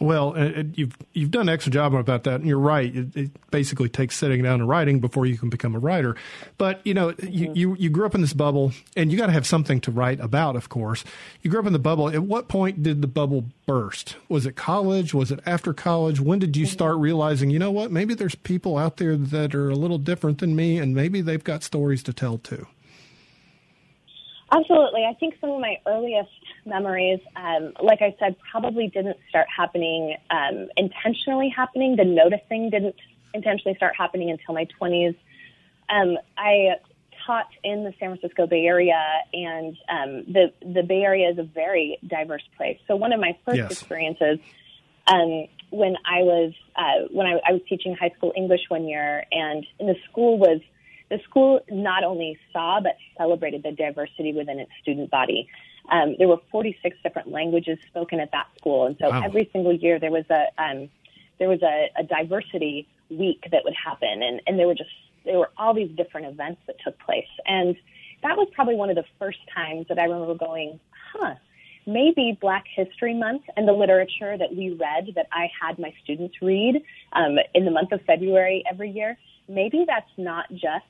[0.00, 2.94] Well, uh, you've you've done an excellent job about that, and you're right.
[2.94, 6.16] It, it, basically takes sitting down and writing before you can become a writer.
[6.58, 7.28] But you know, mm-hmm.
[7.28, 9.92] you, you, you grew up in this bubble, and you got to have something to
[9.92, 10.56] write about.
[10.56, 11.04] Of course,
[11.42, 12.08] you grew up in the bubble.
[12.08, 14.16] At what point did the bubble burst?
[14.28, 15.14] Was it college?
[15.14, 16.18] Was it after college?
[16.18, 16.72] When did you mm-hmm.
[16.72, 20.38] start realizing, you know what, maybe there's people out there that are a little different
[20.38, 22.66] than me, and maybe they've got stories to tell too?
[24.50, 25.04] Absolutely.
[25.04, 26.30] I think some of my earliest
[26.66, 31.96] memories, um, like I said, probably didn't start happening um, intentionally happening.
[31.96, 32.96] The noticing didn't
[33.32, 35.16] intentionally start happening until my 20s.
[35.88, 36.76] Um, I
[37.26, 39.00] taught in the San Francisco Bay Area,
[39.32, 42.78] and um, the the Bay Area is a very diverse place.
[42.86, 43.72] So one of my first yes.
[43.72, 44.38] experiences
[45.06, 49.24] um, when I was uh, when I, I was teaching high school English one year,
[49.30, 50.60] and the school was
[51.10, 55.48] the school not only saw but celebrated the diversity within its student body.
[55.90, 59.22] Um, there were 46 different languages spoken at that school, and so wow.
[59.22, 60.88] every single year there was a um,
[61.38, 64.90] there was a, a diversity week that would happen, and, and there were just
[65.24, 67.76] there were all these different events that took place, and
[68.22, 70.80] that was probably one of the first times that I remember going,
[71.12, 71.34] huh.
[71.86, 76.34] maybe Black History Month and the literature that we read that I had my students
[76.40, 80.86] read um, in the month of February every year, maybe that's not just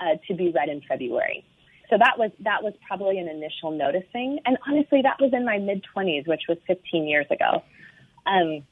[0.00, 1.44] uh, to be read in February.
[1.92, 5.58] So that was that was probably an initial noticing, and honestly, that was in my
[5.58, 7.62] mid twenties, which was 15 years ago.
[8.24, 8.62] Um,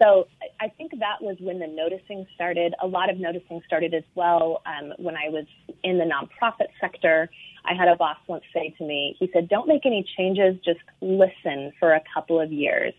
[0.00, 2.74] so I think that was when the noticing started.
[2.80, 5.44] A lot of noticing started as well um, when I was
[5.84, 7.28] in the nonprofit sector.
[7.66, 10.80] I had a boss once say to me, he said, Don't make any changes, just
[11.02, 12.94] listen for a couple of years.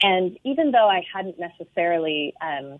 [0.00, 2.78] And even though I hadn't necessarily um,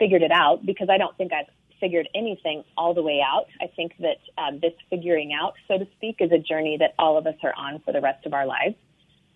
[0.00, 1.46] figured it out, because I don't think I've
[1.80, 5.86] figured anything all the way out, I think that um, this figuring out, so to
[5.96, 8.46] speak, is a journey that all of us are on for the rest of our
[8.46, 8.74] lives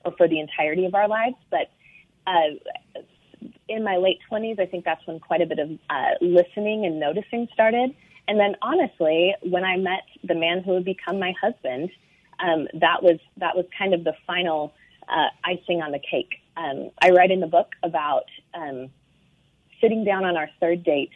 [0.04, 1.36] or for the entirety of our lives.
[1.50, 1.70] But
[2.26, 2.58] uh,
[3.68, 6.98] in my late 20s, I think that's when quite a bit of uh, listening and
[6.98, 7.94] noticing started.
[8.28, 11.90] And then honestly, when I met the man who would become my husband,
[12.38, 14.72] um, that was that was kind of the final
[15.08, 16.36] uh, icing on the cake.
[16.56, 18.24] Um, I write in the book about
[18.54, 18.88] um,
[19.80, 21.10] sitting down on our third date,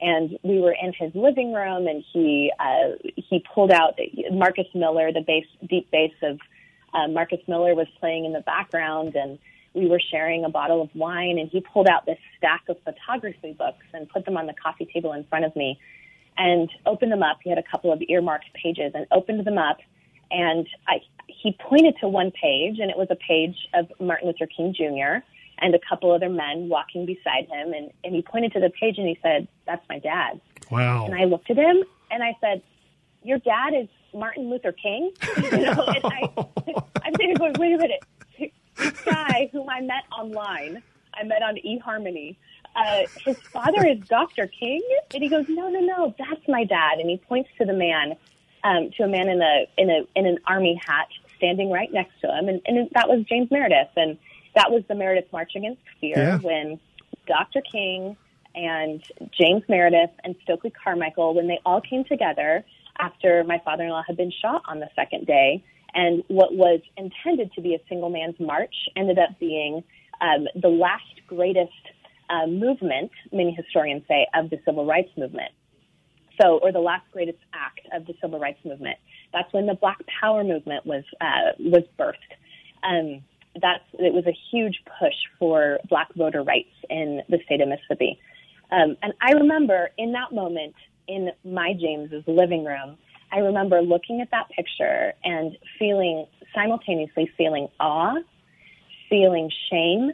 [0.00, 3.98] and we were in his living room, and he uh, he pulled out
[4.30, 6.38] Marcus Miller, the bass, deep bass of
[6.94, 9.38] uh, Marcus Miller was playing in the background, and
[9.74, 13.52] we were sharing a bottle of wine, and he pulled out this stack of photography
[13.52, 15.78] books and put them on the coffee table in front of me
[16.36, 17.38] and opened them up.
[17.42, 19.78] He had a couple of earmarked pages and opened them up.
[20.30, 24.46] And I, he pointed to one page, and it was a page of Martin Luther
[24.46, 25.24] King Jr.
[25.60, 27.72] and a couple other men walking beside him.
[27.72, 30.40] And, and he pointed to the page and he said, That's my dad.
[30.70, 31.06] Wow.
[31.06, 32.62] And I looked at him and I said,
[33.22, 35.12] Your dad is Martin Luther King?
[35.36, 36.30] you know, and I,
[37.04, 38.04] I'm sitting going, Wait a minute.
[38.76, 40.82] This guy whom I met online,
[41.14, 42.36] I met on eHarmony
[42.78, 44.46] uh, his father is Dr.
[44.46, 44.82] King?
[45.12, 46.98] And he goes, no, no, no, that's my dad.
[46.98, 48.14] And he points to the man,
[48.64, 52.20] um, to a man in a, in a, in an army hat standing right next
[52.20, 52.48] to him.
[52.48, 53.90] And, and that was James Meredith.
[53.96, 54.18] And
[54.58, 56.38] that was the Meredith March Against Fear Yeah.
[56.38, 56.80] when
[57.26, 57.60] Dr.
[57.60, 58.16] King
[58.54, 59.02] and
[59.38, 62.64] James Meredith and Stokely Carmichael, when they all came together
[62.98, 65.62] after my father-in-law had been shot on the second day,
[65.94, 69.84] and what was intended to be a single man's march ended up being
[70.20, 71.70] um, the last greatest
[72.28, 75.52] uh, movement, many historians say, of the civil rights movement.
[76.40, 78.98] So, or the last greatest act of the civil rights movement.
[79.32, 82.32] That's when the Black Power movement was uh, was birthed.
[82.82, 83.22] Um,
[83.60, 88.20] that's it was a huge push for Black voter rights in the state of Mississippi.
[88.70, 90.74] Um, and I remember in that moment
[91.06, 92.98] in my James's living room,
[93.32, 98.16] I remember looking at that picture and feeling simultaneously feeling awe,
[99.08, 100.12] feeling shame,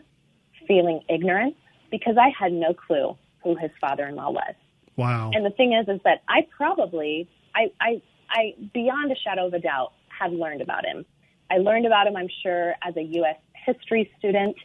[0.67, 1.57] feeling ignorance,
[1.91, 4.55] because I had no clue who his father-in-law was.
[4.97, 5.31] Wow.
[5.35, 9.55] And the thing is, is that I probably, I, I, I, beyond a shadow of
[9.55, 11.05] a doubt, had learned about him.
[11.51, 13.37] I learned about him, I'm sure, as a U.S.
[13.55, 14.57] history student,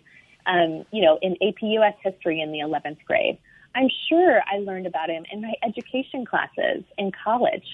[0.45, 1.95] um, you know, in AP U.S.
[2.03, 3.37] history in the 11th grade.
[3.75, 7.65] I'm sure I learned about him in my education classes in college,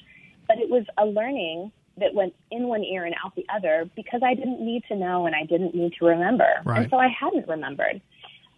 [0.47, 4.21] but it was a learning that went in one ear and out the other because
[4.23, 6.49] I didn't need to know and I didn't need to remember.
[6.65, 6.81] Right.
[6.81, 8.01] And so I hadn't remembered.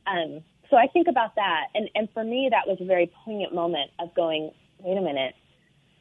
[0.07, 3.53] Um, so I think about that, and and for me, that was a very poignant
[3.53, 5.33] moment of going, wait a minute,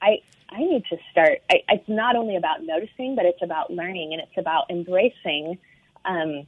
[0.03, 1.43] I I need to start.
[1.51, 5.59] I, it's not only about noticing, but it's about learning, and it's about embracing
[6.05, 6.47] um,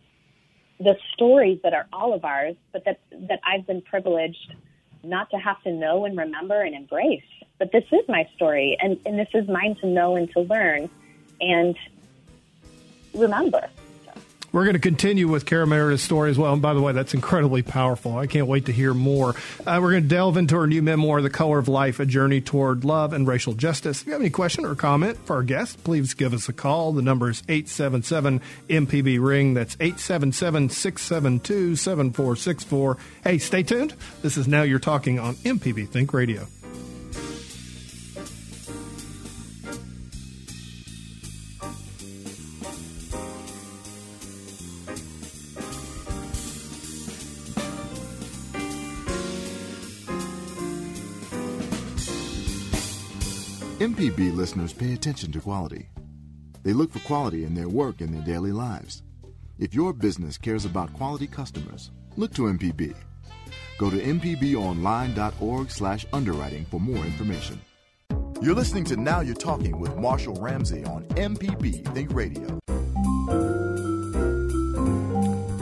[0.79, 4.55] the stories that are all of ours, but that that I've been privileged
[5.03, 7.23] not to have to know and remember and embrace.
[7.59, 10.89] But this is my story, and and this is mine to know and to learn,
[11.41, 11.77] and
[13.15, 13.69] remember.
[14.51, 16.55] We're going to continue with Cara Meredith's story as well.
[16.55, 18.17] And by the way, that's incredibly powerful.
[18.17, 19.35] I can't wait to hear more.
[19.67, 22.41] Uh, we're going to delve into her new memoir, The Color of Life, A Journey
[22.41, 24.01] Toward Love and Racial Justice.
[24.01, 26.93] If you have any question or comment for our guest, please give us a call.
[26.93, 29.53] The number is 877 MPB Ring.
[29.53, 32.97] That's 877 672 7464.
[33.25, 33.95] Hey, stay tuned.
[34.23, 36.47] This is Now You're Talking on MPB Think Radio.
[53.79, 55.89] MPB listeners pay attention to quality.
[56.65, 59.05] They look for quality in their work and their daily lives.
[59.61, 62.97] If your business cares about quality customers, look to MPB.
[63.79, 67.61] Go to mpbonline.org slash underwriting for more information.
[68.43, 72.59] You're listening to Now You're Talking with Marshall Ramsey on MPB Think Radio.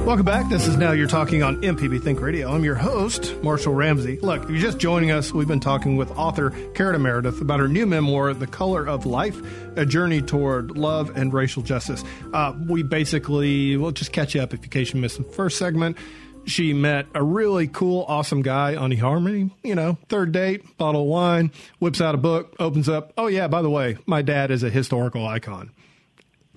[0.06, 0.48] Welcome back.
[0.48, 2.48] This is Now You're Talking on MPB Think Radio.
[2.48, 4.20] I'm your host, Marshall Ramsey.
[4.20, 7.66] Look, if you're just joining us, we've been talking with author Carita Meredith about her
[7.66, 9.36] new memoir, The Color of Life
[9.76, 12.04] A Journey Toward Love and Racial Justice.
[12.32, 15.58] Uh, we basically, we'll just catch you up if you case you missed the first
[15.58, 15.98] segment.
[16.44, 19.50] She met a really cool, awesome guy on eHarmony.
[19.64, 23.12] You know, third date, bottle of wine, whips out a book, opens up.
[23.18, 25.72] Oh, yeah, by the way, my dad is a historical icon.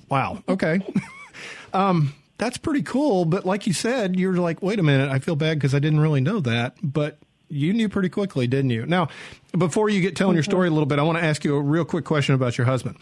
[0.08, 0.44] Wow.
[0.48, 0.82] Okay.
[1.74, 3.26] um, that's pretty cool.
[3.26, 6.00] But like you said, you're like, wait a minute, I feel bad because I didn't
[6.00, 6.76] really know that.
[6.82, 8.86] But you knew pretty quickly, didn't you?
[8.86, 9.10] Now,
[9.58, 11.62] before you get telling your story a little bit, I want to ask you a
[11.62, 12.98] real quick question about your husband.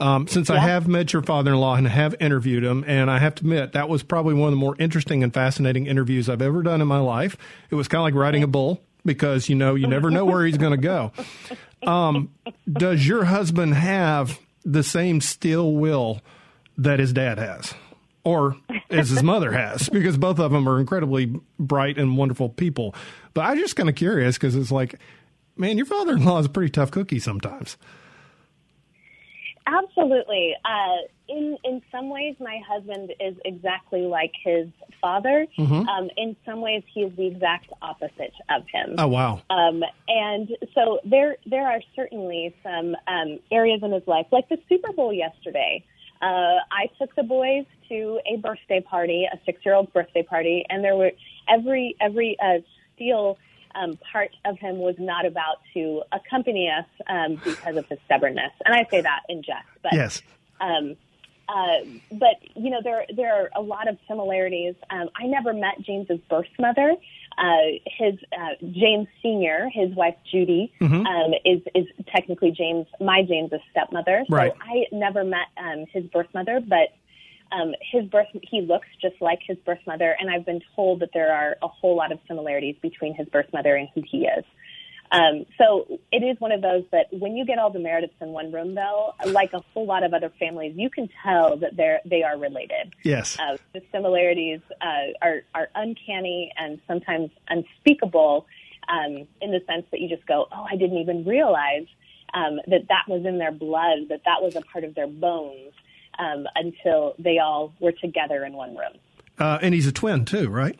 [0.00, 3.18] Um, since I have met your father in law and have interviewed him, and I
[3.18, 6.42] have to admit, that was probably one of the more interesting and fascinating interviews I've
[6.42, 7.36] ever done in my life.
[7.70, 10.46] It was kind of like riding a bull because, you know, you never know where
[10.46, 11.12] he's going to go.
[11.82, 12.32] Um,
[12.72, 16.20] does your husband have the same steel will
[16.76, 17.74] that his dad has?
[18.28, 18.56] Or
[18.90, 22.94] as his mother has, because both of them are incredibly bright and wonderful people.
[23.32, 24.96] But I'm just kind of curious because it's like,
[25.56, 27.78] man, your father in law is a pretty tough cookie sometimes.
[29.66, 30.54] Absolutely.
[30.64, 34.68] Uh, in in some ways, my husband is exactly like his
[35.00, 35.46] father.
[35.58, 35.88] Mm-hmm.
[35.88, 38.94] Um, in some ways, he is the exact opposite of him.
[38.98, 39.42] Oh wow!
[39.50, 44.58] Um, and so there there are certainly some um, areas in his life, like the
[44.68, 45.84] Super Bowl yesterday.
[46.20, 50.96] Uh, I took the boys to a birthday party, a six-year-old birthday party, and there
[50.96, 51.12] were
[51.48, 52.58] every every uh,
[52.94, 53.38] steel
[53.74, 58.52] um, part of him was not about to accompany us um, because of his stubbornness.
[58.64, 60.22] And I say that in jest, but yes.
[60.60, 60.96] Um,
[61.48, 64.74] uh, but you know there there are a lot of similarities.
[64.90, 66.94] Um, I never met James's birth mother.
[67.38, 71.06] Uh, his uh, James Senior, his wife Judy, mm-hmm.
[71.06, 74.24] um, is is technically James my James's stepmother.
[74.28, 74.52] So right.
[74.60, 76.88] I never met um, his birth mother, but
[77.52, 81.10] um, his birth, he looks just like his birth mother, and I've been told that
[81.14, 84.44] there are a whole lot of similarities between his birth mother and who he is.
[85.10, 88.28] Um, so it is one of those that when you get all the Merediths in
[88.28, 92.00] one room, though, like a whole lot of other families, you can tell that they're
[92.04, 92.94] they are related.
[93.02, 98.46] Yes, uh, the similarities uh, are are uncanny and sometimes unspeakable,
[98.88, 101.86] um, in the sense that you just go, "Oh, I didn't even realize
[102.34, 105.72] um, that that was in their blood, that that was a part of their bones."
[106.18, 108.94] um, until they all were together in one room.
[109.38, 110.78] Uh, and he's a twin too, right?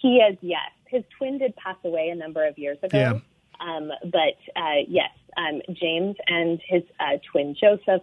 [0.00, 0.70] He is, yes.
[0.94, 2.98] His twin did pass away a number of years ago.
[2.98, 3.18] Yeah.
[3.60, 8.02] Um, but uh, yes, um, James and his uh, twin Joseph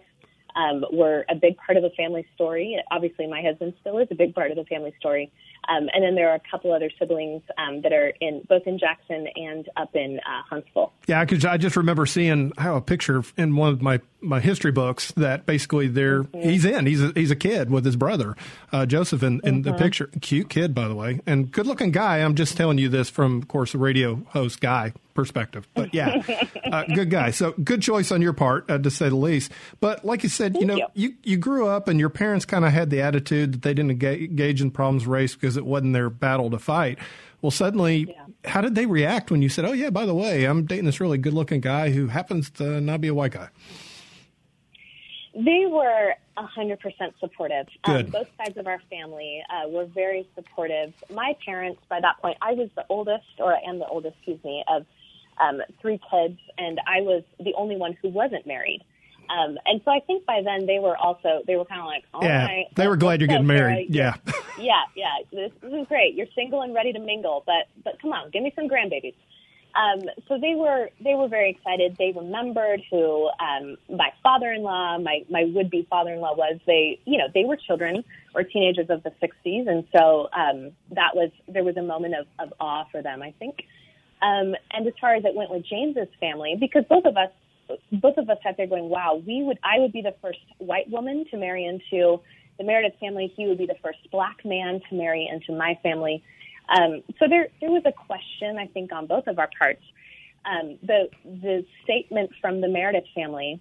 [0.56, 2.78] um, were a big part of the family story.
[2.90, 5.32] Obviously, my husband still is a big part of the family story.
[5.68, 8.78] Um, and then there are a couple other siblings um, that are in both in
[8.78, 10.92] Jackson and up in uh, Huntsville.
[11.06, 14.72] Yeah, because I just remember seeing how a picture in one of my, my history
[14.72, 16.48] books that basically they're mm-hmm.
[16.48, 18.36] he's in he's a, he's a kid with his brother
[18.72, 19.70] uh, Joseph in, in mm-hmm.
[19.70, 20.10] the picture.
[20.20, 22.18] Cute kid, by the way, and good looking guy.
[22.18, 25.68] I'm just telling you this from, of course, a radio host guy perspective.
[25.74, 26.22] But yeah,
[26.72, 27.30] uh, good guy.
[27.30, 29.52] So good choice on your part, uh, to say the least.
[29.80, 30.86] But like you said, Thank you know, you.
[30.94, 33.90] you, you grew up and your parents kind of had the attitude that they didn't
[34.02, 36.98] engage in problems race because it wasn't their battle to fight.
[37.42, 38.24] Well, suddenly, yeah.
[38.44, 41.00] how did they react when you said, "Oh yeah, by the way, I'm dating this
[41.00, 43.48] really good-looking guy who happens to not be a white guy"?
[45.34, 46.78] They were 100%
[47.20, 47.66] supportive.
[47.84, 48.04] Um, Good.
[48.06, 50.92] Um, both sides of our family uh, were very supportive.
[51.10, 54.42] My parents, by that point, I was the oldest, or I am the oldest, excuse
[54.44, 54.84] me, of
[55.40, 58.84] um, three kids, and I was the only one who wasn't married.
[59.30, 62.04] Um, and so I think by then they were also they were kind of like,
[62.12, 63.88] all yeah, right, they were glad you're getting married.
[63.94, 64.16] Yeah,
[64.58, 65.16] yeah, yeah.
[65.30, 66.14] This, this is great.
[66.14, 69.14] You're single and ready to mingle, but but come on, give me some grandbabies.
[69.74, 71.96] Um, so they were they were very excited.
[71.98, 76.60] They remembered who um, my father-in-law, my my would-be father-in-law was.
[76.66, 78.04] They you know they were children
[78.34, 82.26] or teenagers of the '60s, and so um, that was there was a moment of,
[82.38, 83.64] of awe for them, I think.
[84.20, 87.30] Um, and as far as it went with James's family, because both of us,
[87.92, 90.90] both of us sat there going, "Wow, we would, I would be the first white
[90.90, 92.20] woman to marry into
[92.58, 93.32] the Meredith family.
[93.34, 96.22] He would be the first black man to marry into my family."
[96.74, 99.82] Um, so there, there was a question, I think, on both of our parts.
[100.44, 103.60] Um, the the statement from the Meredith family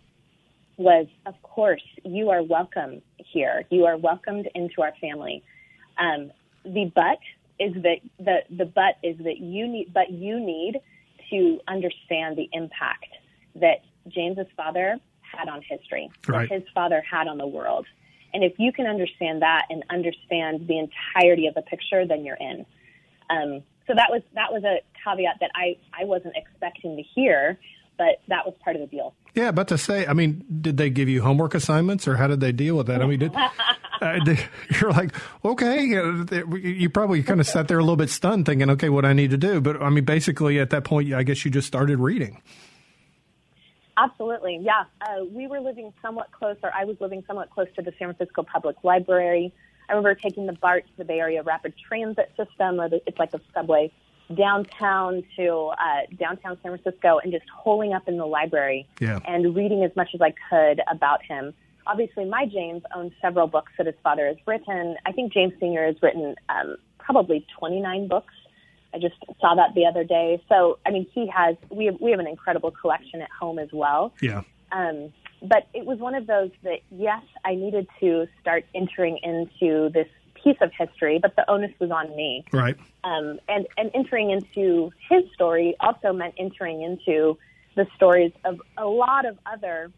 [0.78, 3.65] was, "Of course, you are welcome here.
[3.69, 5.43] You are welcomed into our family."
[5.97, 6.32] Um,
[6.63, 7.19] the but
[7.60, 10.80] is that the the but is that you need but you need
[11.30, 13.08] to understand the impact
[13.56, 16.50] that James's father had on history, right.
[16.50, 17.86] that his father had on the world.
[18.33, 22.38] And if you can understand that and understand the entirety of the picture, then you're
[22.38, 22.65] in.
[23.32, 27.60] Um, so that was that was a caveat that I, I wasn't expecting to hear,
[27.98, 29.13] but that was part of the deal.
[29.34, 30.06] Yeah, about to say.
[30.06, 33.02] I mean, did they give you homework assignments, or how did they deal with that?
[33.02, 33.36] I mean, did,
[34.02, 34.40] uh, did,
[34.79, 38.90] you're like, okay, you probably kind of sat there a little bit stunned, thinking, okay,
[38.90, 39.62] what I need to do.
[39.62, 42.42] But I mean, basically, at that point, I guess you just started reading.
[43.98, 44.84] Absolutely, yeah.
[45.02, 48.13] Uh, we were living somewhat close, or I was living somewhat close to the San
[48.13, 49.54] Francisco Public Library.
[49.92, 53.19] I remember taking the BART to the Bay Area Rapid Transit System, or the, it's
[53.19, 53.92] like a subway
[54.35, 59.19] downtown to uh, downtown San Francisco, and just holing up in the library yeah.
[59.25, 61.54] and reading as much as I could about him.
[61.85, 64.96] Obviously, my James owns several books that his father has written.
[65.06, 68.33] I think James Senior has written um, probably 29 books
[68.94, 70.42] I just saw that the other day.
[70.50, 73.69] So, I mean, he has, we have, we have an incredible collection at home as
[73.71, 74.13] well.
[74.21, 74.44] Yeah.
[74.71, 79.89] Um, but it was one of those that, yes, I needed to start entering into
[79.89, 80.08] this
[80.44, 82.46] piece of history, but the onus was on me.
[82.52, 82.75] Right.
[83.04, 87.37] Um, and, and entering into his story also meant entering into
[87.75, 89.92] the stories of a lot of other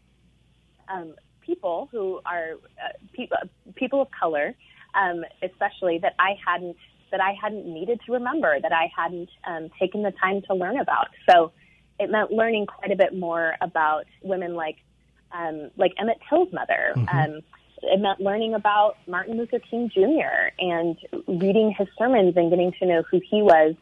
[0.88, 3.28] um, people who are uh, pe-
[3.74, 4.54] people of color,
[4.94, 6.76] um, especially that I hadn't
[7.10, 10.80] that I hadn't needed to remember, that I hadn't um, taken the time to learn
[10.80, 11.08] about.
[11.30, 11.52] So
[12.00, 14.78] it meant learning quite a bit more about women like
[15.32, 16.92] um, like Emmett Till's mother.
[16.96, 17.16] Mm-hmm.
[17.16, 17.40] Um,
[17.82, 20.50] it meant learning about Martin Luther King Jr.
[20.58, 20.96] and
[21.26, 23.74] reading his sermons and getting to know who he was,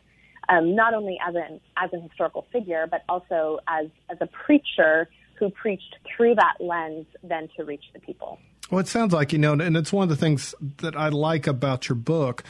[0.48, 5.08] um, not only as an as an historical figure, but also as as a preacher
[5.38, 8.38] who preached through that lens, then to reach the people.
[8.70, 11.46] Well, it sounds like you know, and it's one of the things that I like
[11.46, 12.42] about your book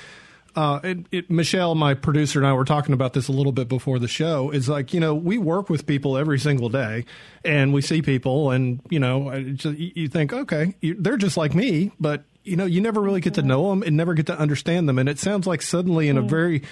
[0.55, 3.69] uh, it, it, Michelle, my producer, and I were talking about this a little bit
[3.69, 4.51] before the show.
[4.51, 7.05] Is like you know we work with people every single day,
[7.45, 12.25] and we see people, and you know you think okay, they're just like me, but
[12.45, 14.99] you know you never really get to know them and never get to understand them.
[14.99, 16.63] And it sounds like suddenly in a very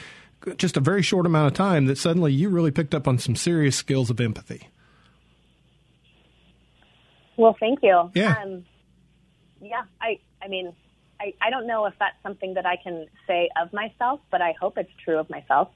[0.57, 3.37] just a very short amount of time that suddenly you really picked up on some
[3.37, 4.69] serious skills of empathy.
[7.37, 8.11] Well, thank you.
[8.15, 8.37] Yeah.
[8.43, 8.65] Um,
[9.63, 10.75] yeah, I I mean
[11.21, 14.55] I, I don't know if that's something that I can say of myself, but I
[14.59, 15.69] hope it's true of myself.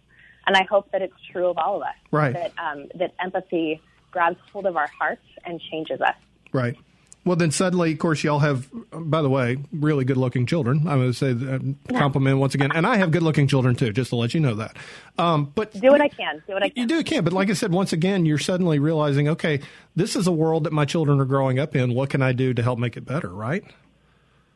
[0.46, 1.94] And I hope that it's true of all of us.
[2.10, 2.32] Right.
[2.32, 3.80] That, um, that empathy
[4.10, 6.16] grabs hold of our hearts and changes us.
[6.52, 6.76] Right.
[7.24, 10.80] Well, then suddenly, of course, y'all have, by the way, really good looking children.
[10.80, 12.70] I'm going to say that, uh, compliment once again.
[12.74, 14.76] And I have good looking children too, just to let you know that.
[15.16, 16.42] Um, but do what I can.
[16.46, 16.82] Do what I can.
[16.82, 17.24] You do what can.
[17.24, 19.60] But like I said, once again, you're suddenly realizing, okay,
[19.96, 21.94] this is a world that my children are growing up in.
[21.94, 23.30] What can I do to help make it better?
[23.30, 23.64] Right.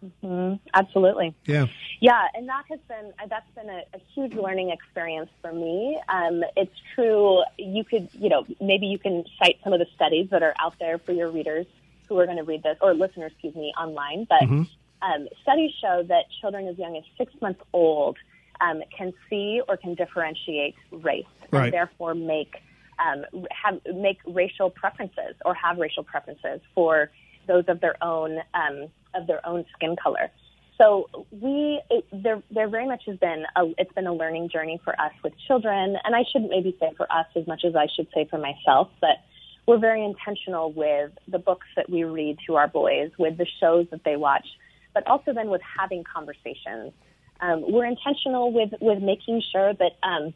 [0.05, 0.57] Mm-hmm.
[0.74, 1.34] Absolutely.
[1.44, 1.66] Yeah.
[2.01, 5.99] Yeah, and that has been uh, that's been a, a huge learning experience for me.
[6.09, 7.42] Um, it's true.
[7.59, 10.74] You could, you know, maybe you can cite some of the studies that are out
[10.78, 11.66] there for your readers
[12.09, 14.26] who are going to read this or listeners, excuse me, online.
[14.28, 14.62] But mm-hmm.
[15.03, 18.16] um, studies show that children as young as six months old
[18.61, 21.64] um, can see or can differentiate race, right.
[21.64, 22.62] and therefore make
[22.99, 27.11] um, have make racial preferences or have racial preferences for
[27.46, 28.88] those of their own um,
[29.18, 30.30] of their own skin color.
[30.78, 34.80] So we it, there there very much has been a, it's been a learning journey
[34.84, 37.88] for us with children, and I shouldn't maybe say for us as much as I
[37.94, 39.18] should say for myself, but
[39.66, 43.86] we're very intentional with the books that we read to our boys, with the shows
[43.90, 44.46] that they watch,
[44.94, 46.92] but also then with having conversations.
[47.40, 49.92] Um, we're intentional with with making sure that.
[50.02, 50.32] Um,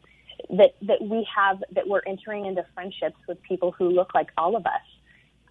[0.49, 4.55] that that we have that we're entering into friendships with people who look like all
[4.55, 4.81] of us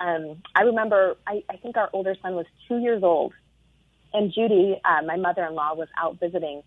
[0.03, 3.33] um, I remember, I, I think our older son was two years old,
[4.13, 6.63] and Judy, uh, my mother-in-law, was out visiting,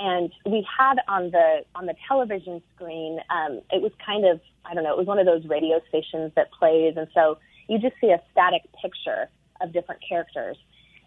[0.00, 4.74] and we had on the on the television screen, um, it was kind of, I
[4.74, 7.94] don't know, it was one of those radio stations that plays, and so you just
[8.00, 9.28] see a static picture
[9.60, 10.56] of different characters.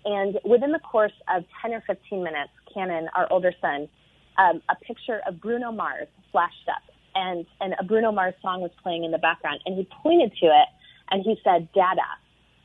[0.06, 3.90] And within the course of 10 or 15 minutes, Cannon, our older son,
[4.38, 6.84] um, a picture of Bruno Mars flashed up,
[7.16, 10.46] and and a Bruno Mars song was playing in the background, and he pointed to
[10.46, 10.70] it
[11.12, 12.02] and he said, Dada.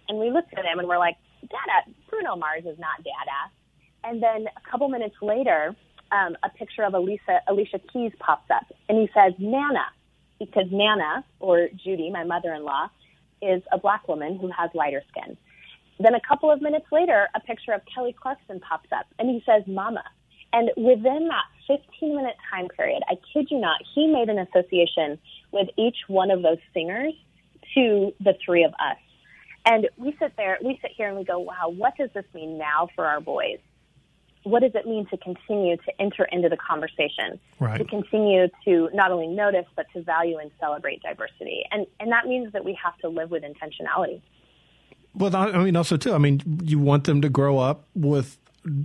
[0.08, 3.50] And we looked at him and we're like, Dada, Bruno Mars is not Dada.
[4.04, 5.74] And then a couple minutes later,
[6.12, 9.86] um, a picture of Alicia, Alicia Keys pops up and he says, Nana,
[10.38, 12.88] because Nana, or Judy, my mother-in-law,
[13.42, 15.36] is a black woman who has lighter skin.
[15.98, 19.42] Then a couple of minutes later, a picture of Kelly Clarkson pops up and he
[19.44, 20.02] says, Mama.
[20.52, 25.18] And within that 15 minute time period, I kid you not, he made an association
[25.52, 27.12] with each one of those singers
[27.74, 28.96] to the three of us.
[29.66, 32.58] And we sit there, we sit here and we go, wow, what does this mean
[32.58, 33.58] now for our boys?
[34.42, 37.38] What does it mean to continue to enter into the conversation?
[37.58, 37.76] Right.
[37.76, 41.62] To continue to not only notice, but to value and celebrate diversity.
[41.70, 44.22] And, and that means that we have to live with intentionality.
[45.14, 48.38] Well, I mean, also, too, I mean, you want them to grow up with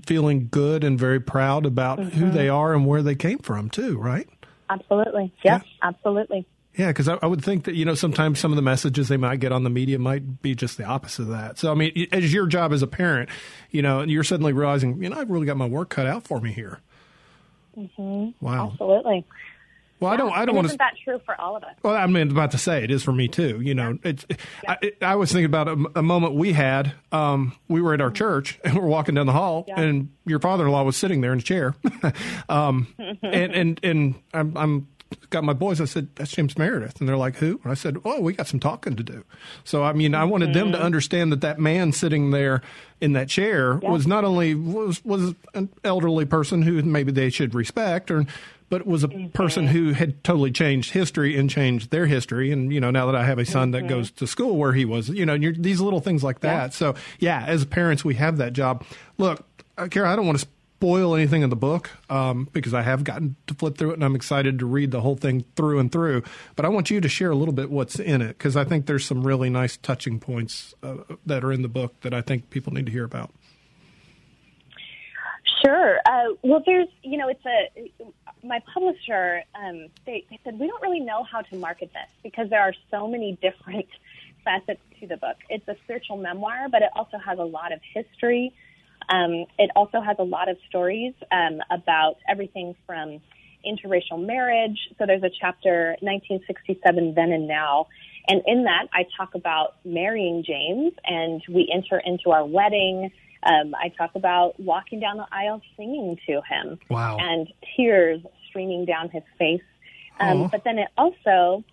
[0.05, 2.19] feeling good and very proud about mm-hmm.
[2.19, 4.27] who they are and where they came from, too, right?
[4.69, 5.31] Absolutely.
[5.43, 5.87] Yes, yeah.
[5.87, 6.45] absolutely.
[6.77, 9.17] Yeah, because I, I, would think that you know sometimes some of the messages they
[9.17, 11.57] might get on the media might be just the opposite of that.
[11.57, 13.29] So I mean, as your job as a parent,
[13.71, 16.41] you know, you're suddenly realizing, you know, I've really got my work cut out for
[16.41, 16.81] me here.
[17.77, 18.45] Mm-hmm.
[18.45, 19.25] Wow, absolutely.
[19.99, 20.13] Well, yeah.
[20.13, 20.31] I don't.
[20.33, 20.69] I don't want to.
[20.69, 21.75] Isn't that true for all of us?
[21.81, 23.61] Well, I mean, about to say it is for me too.
[23.61, 24.25] You know, it's.
[24.29, 24.35] Yeah.
[24.67, 26.91] I, it, I, was thinking about a, a moment we had.
[27.13, 28.15] Um, we were at our mm-hmm.
[28.15, 31.41] church and we're walking down the hall, and your father-in-law was sitting there in a
[31.41, 31.75] chair,
[32.49, 32.87] um,
[33.23, 34.87] and and and I'm, I'm
[35.29, 35.81] got my boys.
[35.81, 38.47] I said, "That's James Meredith," and they're like, "Who?" And I said, "Oh, we got
[38.47, 39.23] some talking to do."
[39.63, 40.59] So I mean, I wanted mm-hmm.
[40.59, 40.85] them to mm-hmm.
[40.85, 42.61] understand that that man sitting there
[43.01, 43.89] in that chair yeah.
[43.89, 48.25] was not only was was an elderly person who maybe they should respect, or
[48.69, 49.27] but was a mm-hmm.
[49.27, 52.51] person who had totally changed history and changed their history.
[52.51, 53.87] And you know, now that I have a son mm-hmm.
[53.87, 56.63] that goes to school where he was, you know, these little things like that.
[56.63, 56.69] Yeah.
[56.69, 58.83] So yeah, as parents, we have that job.
[59.17, 59.45] Look,
[59.77, 60.47] uh, Cara, I don't want to
[60.77, 64.03] spoil anything in the book um, because I have gotten to flip through it and
[64.03, 66.23] I'm excited to read the whole thing through and through.
[66.55, 68.85] But I want you to share a little bit what's in it because I think
[68.85, 72.49] there's some really nice touching points uh, that are in the book that I think
[72.49, 73.31] people need to hear about.
[75.63, 75.97] Sure.
[76.05, 80.81] Uh, well, there's, you know, it's a, my publisher, um, they, they said, we don't
[80.81, 83.87] really know how to market this because there are so many different
[84.43, 85.37] facets to the book.
[85.49, 88.53] It's a spiritual memoir, but it also has a lot of history
[89.09, 93.21] um, it also has a lot of stories um, about everything from
[93.65, 94.77] interracial marriage.
[94.97, 97.87] So there's a chapter 1967 then and now.
[98.27, 103.11] And in that, I talk about marrying James, and we enter into our wedding.
[103.43, 106.79] Um, I talk about walking down the aisle singing to him.
[106.89, 107.17] Wow.
[107.19, 109.61] And tears streaming down his face.
[110.19, 111.63] Um, but then it also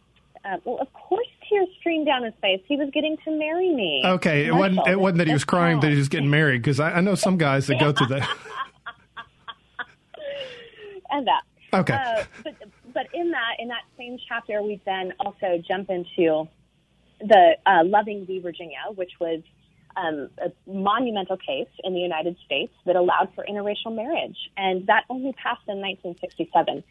[0.44, 2.62] uh, well, of course, tears streamed down his face.
[2.66, 4.03] He was getting to marry me.
[4.05, 4.86] Okay, it wasn't.
[4.88, 7.14] It wasn't that he was crying that he was getting married because I, I, know
[7.14, 8.28] some guys that go through that.
[11.11, 11.42] and that.
[11.74, 11.94] Okay.
[11.94, 12.55] Uh, but
[12.92, 16.48] but in that in that same chapter, we then also jump into
[17.20, 18.40] the uh, Loving v.
[18.40, 19.42] Virginia, which was
[19.96, 25.05] um, a monumental case in the United States that allowed for interracial marriage, and that
[25.09, 26.82] only passed in 1967.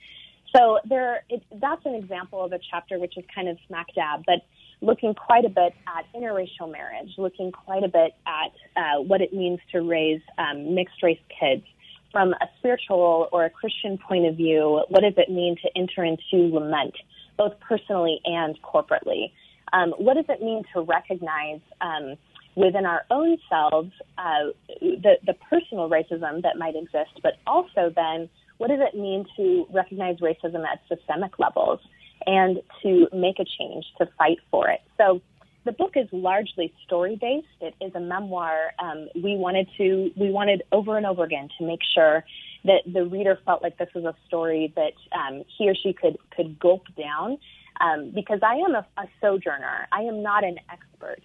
[0.56, 4.24] So there, it, that's an example of a chapter which is kind of smack dab,
[4.26, 4.42] but
[4.82, 9.34] looking quite a bit at interracial marriage, looking quite a bit at uh, what it
[9.34, 11.64] means to raise um, mixed race kids
[12.12, 14.84] from a spiritual or a Christian point of view.
[14.90, 16.96] What does it mean to enter into lament,
[17.38, 19.32] both personally and corporately?
[19.72, 22.16] Um, what does it mean to recognize um,
[22.56, 28.28] within our own selves uh, the, the personal racism that might exist, but also then
[28.62, 31.80] what does it mean to recognize racism at systemic levels
[32.28, 34.82] and to make a change, to fight for it?
[34.98, 35.20] So
[35.66, 37.48] the book is largely story based.
[37.60, 38.74] It is a memoir.
[38.78, 42.24] Um, we wanted to, we wanted over and over again to make sure
[42.66, 46.20] that the reader felt like this was a story that um, he or she could
[46.36, 47.40] could gulp down.
[47.84, 51.22] Um, because I am a, a sojourner, I am not an expert.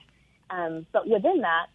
[0.49, 1.66] Um, but within that,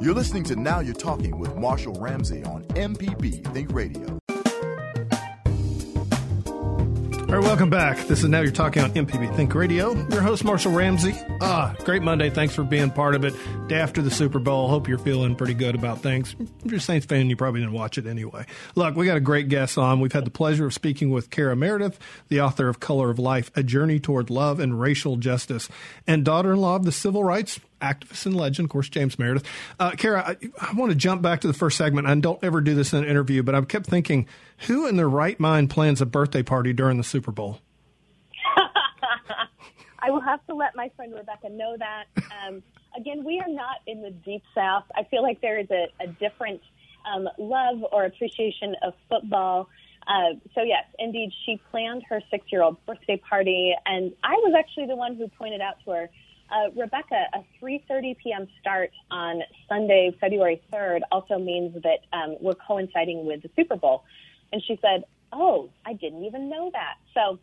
[0.00, 4.18] You're listening to Now You're Talking with Marshall Ramsey on MPB Think Radio.
[7.34, 7.98] All right, welcome back.
[8.06, 9.92] This is Now You're Talking on MPB Think Radio.
[10.10, 11.16] Your host, Marshall Ramsey.
[11.40, 12.30] Ah, great Monday.
[12.30, 13.34] Thanks for being part of it.
[13.66, 14.68] Day after the Super Bowl.
[14.68, 16.36] Hope you're feeling pretty good about things.
[16.38, 18.46] If you're a Saints fan, you probably didn't watch it anyway.
[18.76, 19.98] Look, we got a great guest on.
[19.98, 23.50] We've had the pleasure of speaking with Cara Meredith, the author of Color of Life,
[23.56, 25.68] A Journey Toward Love and Racial Justice,
[26.06, 29.44] and daughter-in-law of the civil rights activist and legend, of course, James Meredith.
[29.78, 32.06] Uh, Cara, I, I, want to jump back to the first segment.
[32.06, 34.26] I don't ever do this in an interview, but I kept thinking,
[34.66, 37.60] who in their right mind plans a birthday party during the Super Bowl?
[39.98, 42.04] I will have to let my friend Rebecca know that.
[42.46, 42.62] Um,
[42.96, 44.84] again, we are not in the deep south.
[44.94, 46.60] I feel like there is a, a different
[47.12, 49.68] um, love or appreciation of football.
[50.06, 54.96] Uh, so yes, indeed, she planned her six-year-old birthday party, and I was actually the
[54.96, 56.10] one who pointed out to her,
[56.54, 58.46] uh, Rebecca, a 3:30 p.m.
[58.60, 64.04] start on Sunday, February 3rd, also means that um, we're coinciding with the Super Bowl.
[64.52, 67.38] And she said, "Oh, I didn't even know that." So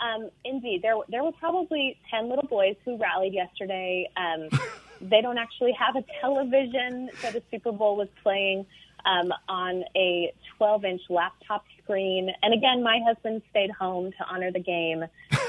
[0.00, 4.10] um, indeed, there there were probably ten little boys who rallied yesterday.
[4.16, 4.48] Um,
[5.00, 8.66] they don't actually have a television, so the Super Bowl was playing
[9.04, 12.30] um, on a 12-inch laptop screen.
[12.42, 15.04] And again, my husband stayed home to honor the game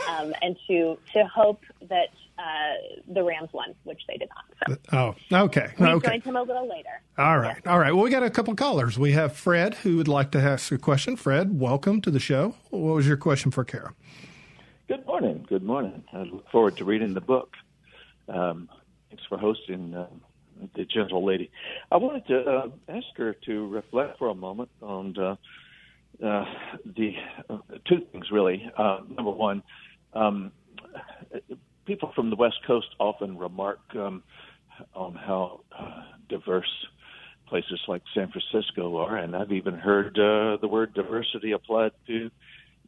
[0.07, 2.43] um, and to to hope that uh,
[3.07, 4.77] the Rams won, which they did not.
[4.91, 5.73] So oh, okay.
[5.79, 6.09] We okay.
[6.09, 7.01] joined him a little later.
[7.17, 7.65] All right.
[7.65, 7.91] All right.
[7.93, 8.97] Well, we got a couple callers.
[8.97, 11.15] We have Fred who would like to ask a question.
[11.15, 12.55] Fred, welcome to the show.
[12.69, 13.93] What was your question for Cara?
[14.87, 15.45] Good morning.
[15.49, 16.03] Good morning.
[16.13, 17.53] I look forward to reading the book.
[18.29, 18.69] Um,
[19.09, 20.07] thanks for hosting uh,
[20.75, 21.49] the gentle lady.
[21.91, 25.35] I wanted to uh, ask her to reflect for a moment on uh,
[26.23, 26.45] uh,
[26.85, 27.13] the
[27.49, 28.69] uh, two things, really.
[28.77, 29.63] Uh, number one,
[30.13, 30.51] um,
[31.85, 34.23] people from the West Coast often remark um,
[34.93, 35.61] on how
[36.29, 36.87] diverse
[37.47, 42.29] places like San Francisco are, and I've even heard the word diversity applied to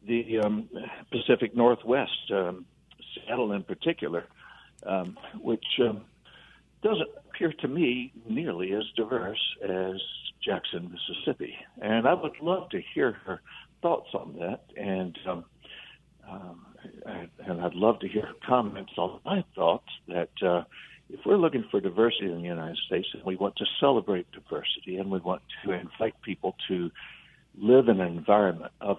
[0.06, 0.68] the um,
[1.10, 2.66] Pacific Northwest, um,
[3.14, 4.26] Seattle in particular,
[4.86, 6.02] um, which um,
[6.82, 10.00] doesn't appear to me nearly as diverse as
[10.44, 11.54] Jackson, Mississippi.
[11.80, 13.40] And I would love to hear her
[13.82, 14.62] thoughts on that.
[14.76, 15.44] And um,
[16.28, 16.66] um,
[17.06, 20.64] and I'd love to hear comments on my thoughts that uh,
[21.08, 24.96] if we're looking for diversity in the United States and we want to celebrate diversity
[24.96, 26.90] and we want to invite people to
[27.58, 28.98] live in an environment of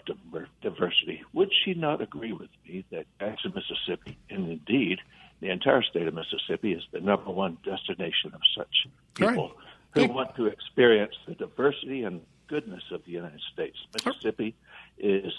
[0.62, 5.00] diversity, would she not agree with me that Jackson, Mississippi, and indeed
[5.40, 9.52] the entire state of Mississippi is the number one destination of such people
[9.96, 10.08] right.
[10.08, 13.78] who want to experience the diversity and goodness of the United States?
[13.94, 14.54] Mississippi
[15.00, 15.34] is,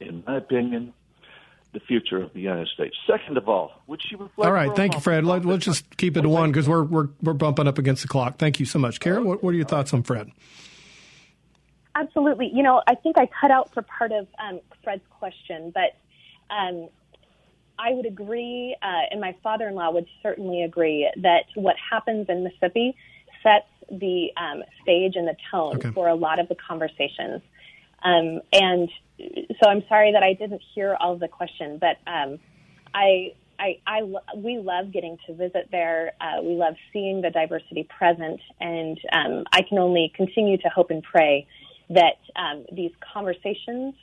[0.00, 0.94] in my opinion,
[1.74, 2.96] the future of the United States.
[3.06, 4.46] Second of all, would she reflect?
[4.46, 5.24] All right, thank you, Fred.
[5.24, 8.08] Let, us just keep it to one because we're, we're we're bumping up against the
[8.08, 8.38] clock.
[8.38, 9.24] Thank you so much, Karen.
[9.24, 10.30] What, what are your thoughts on Fred?
[11.94, 12.50] Absolutely.
[12.52, 15.96] You know, I think I cut out for part of um, Fred's question, but
[16.50, 16.88] um,
[17.78, 22.26] I would agree, uh, and my father in law would certainly agree, that what happens
[22.28, 22.96] in Mississippi
[23.42, 25.90] sets the um, stage and the tone okay.
[25.90, 27.42] for a lot of the conversations.
[28.04, 28.88] Um, and
[29.62, 32.38] so I'm sorry that I didn't hear all of the question, but um,
[32.94, 34.02] I, I, I,
[34.36, 36.12] we love getting to visit there.
[36.20, 40.90] Uh, we love seeing the diversity present, and um, I can only continue to hope
[40.90, 41.46] and pray
[41.90, 43.94] that um, these conversations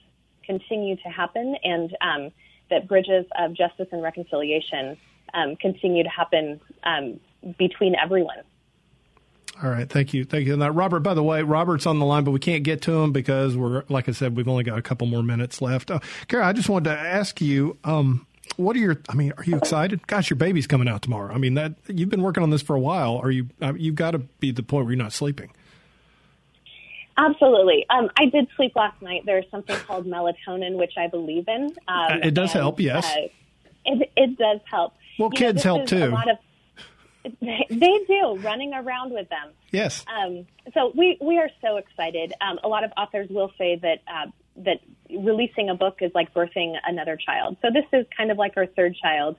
[0.46, 2.32] continue to happen and um,
[2.70, 4.98] that bridges of justice and reconciliation
[5.34, 7.20] um, continue to happen um,
[7.58, 8.38] between everyone.
[9.64, 10.54] All right, thank you, thank you.
[10.54, 13.04] And that Robert, by the way, Robert's on the line, but we can't get to
[13.04, 15.92] him because we're, like I said, we've only got a couple more minutes left.
[15.92, 18.26] Uh, Cara, I just wanted to ask you, um,
[18.58, 18.98] what are your?
[19.08, 20.06] I mean, are you excited?
[20.08, 21.34] Gosh, your baby's coming out tomorrow.
[21.34, 23.18] I mean, that you've been working on this for a while.
[23.18, 23.48] Are you?
[23.62, 25.52] Uh, you've got to be at the point where you're not sleeping.
[27.18, 27.86] Absolutely.
[27.90, 29.24] Um, I did sleep last night.
[29.26, 31.76] There's something called melatonin, which I believe in.
[31.88, 33.06] Um, it does and, help, yes.
[33.06, 33.28] Uh,
[33.86, 34.94] it, it, does help.
[35.20, 36.06] Well, you kids know, help too.
[36.06, 36.38] A lot of,
[37.24, 39.52] they do, running around with them.
[39.72, 40.06] Yes.
[40.08, 42.34] Um, so we, we are so excited.
[42.42, 46.34] Um, a lot of authors will say that uh, that releasing a book is like
[46.34, 47.58] birthing another child.
[47.62, 49.38] So this is kind of like our third child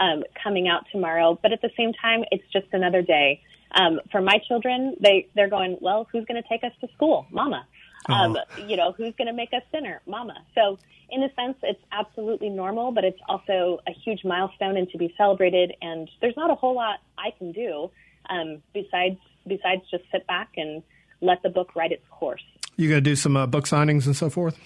[0.00, 1.38] um, coming out tomorrow.
[1.40, 3.42] But at the same time, it's just another day.
[3.74, 7.26] Um, for my children, they they're going, well, who's going to take us to school,
[7.30, 7.66] Mama?
[8.08, 8.36] Um,
[8.66, 10.34] you know, who's going to make us dinner, Mama?
[10.54, 10.78] So
[11.10, 15.14] in a sense, it's absolutely normal, but it's also a huge milestone and to be
[15.16, 15.72] celebrated.
[15.80, 17.90] And there's not a whole lot I can do
[18.28, 20.82] um, besides besides just sit back and
[21.20, 22.42] let the book write its course.
[22.76, 24.58] You going to do some uh, book signings and so forth.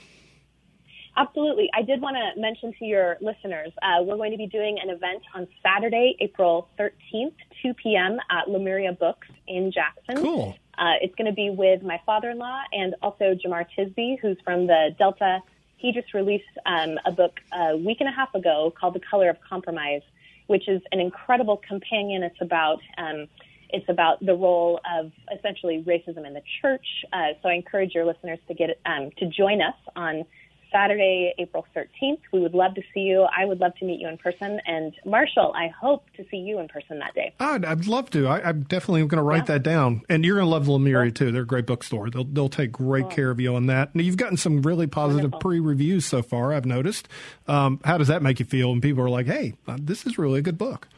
[1.17, 1.69] Absolutely.
[1.75, 4.89] I did want to mention to your listeners, uh, we're going to be doing an
[4.89, 8.19] event on Saturday, April 13th, 2 p.m.
[8.31, 10.23] at Lemuria Books in Jackson.
[10.23, 10.57] Cool.
[10.79, 14.95] Uh, it's going to be with my father-in-law and also Jemar Tisby, who's from the
[14.99, 15.43] Delta
[15.79, 19.31] he just released um, a book a week and a half ago called The Color
[19.31, 20.03] of Compromise,
[20.49, 22.23] which is an incredible companion.
[22.23, 23.29] It's about um,
[23.71, 26.87] it's about the role of essentially racism in the church.
[27.13, 30.25] Uh, so I encourage your listeners to get um, to join us on
[30.73, 32.21] Saturday, April 13th.
[32.33, 33.23] We would love to see you.
[33.37, 34.61] I would love to meet you in person.
[34.67, 37.35] And Marshall, I hope to see you in person that day.
[37.41, 38.27] I'd, I'd love to.
[38.27, 39.55] I, am definitely going to write yeah.
[39.55, 40.03] that down.
[40.09, 41.33] And you're going to love Lemuria too.
[41.33, 42.11] They're a great bookstore.
[42.11, 43.11] They'll, they'll take great cool.
[43.11, 43.91] care of you on that.
[43.95, 47.09] And you've gotten some really positive pre reviews so far, I've noticed.
[47.47, 50.19] Um, how does that make you feel when people are like, hey, uh, this is
[50.19, 50.89] really a good book?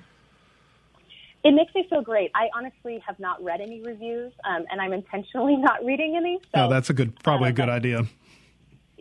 [1.42, 2.30] It makes me feel great.
[2.34, 6.38] I honestly have not read any reviews, um, and I'm intentionally not reading any.
[6.54, 8.06] So, oh, that's a good, probably a good idea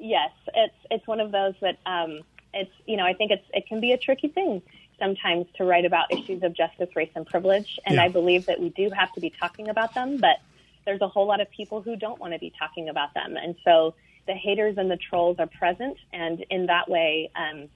[0.02, 2.22] yes, it's it's one of those that um,
[2.54, 4.62] it's you know I think it's it can be a tricky thing
[5.00, 8.04] sometimes to write about issues of justice, race, and privilege, and yeah.
[8.04, 10.38] I believe that we do have to be talking about them, but
[10.86, 13.56] there's a whole lot of people who don't want to be talking about them, and
[13.64, 13.96] so
[14.28, 17.32] the haters and the trolls are present, and in that way.
[17.36, 17.70] Um,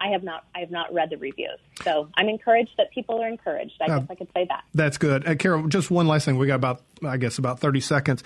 [0.00, 1.58] I have not I have not read the reviews.
[1.82, 3.74] So I'm encouraged that people are encouraged.
[3.80, 4.64] I uh, guess I could say that.
[4.74, 5.26] That's good.
[5.26, 6.38] Uh, Carol, just one last thing.
[6.38, 8.22] We got about I guess about 30 seconds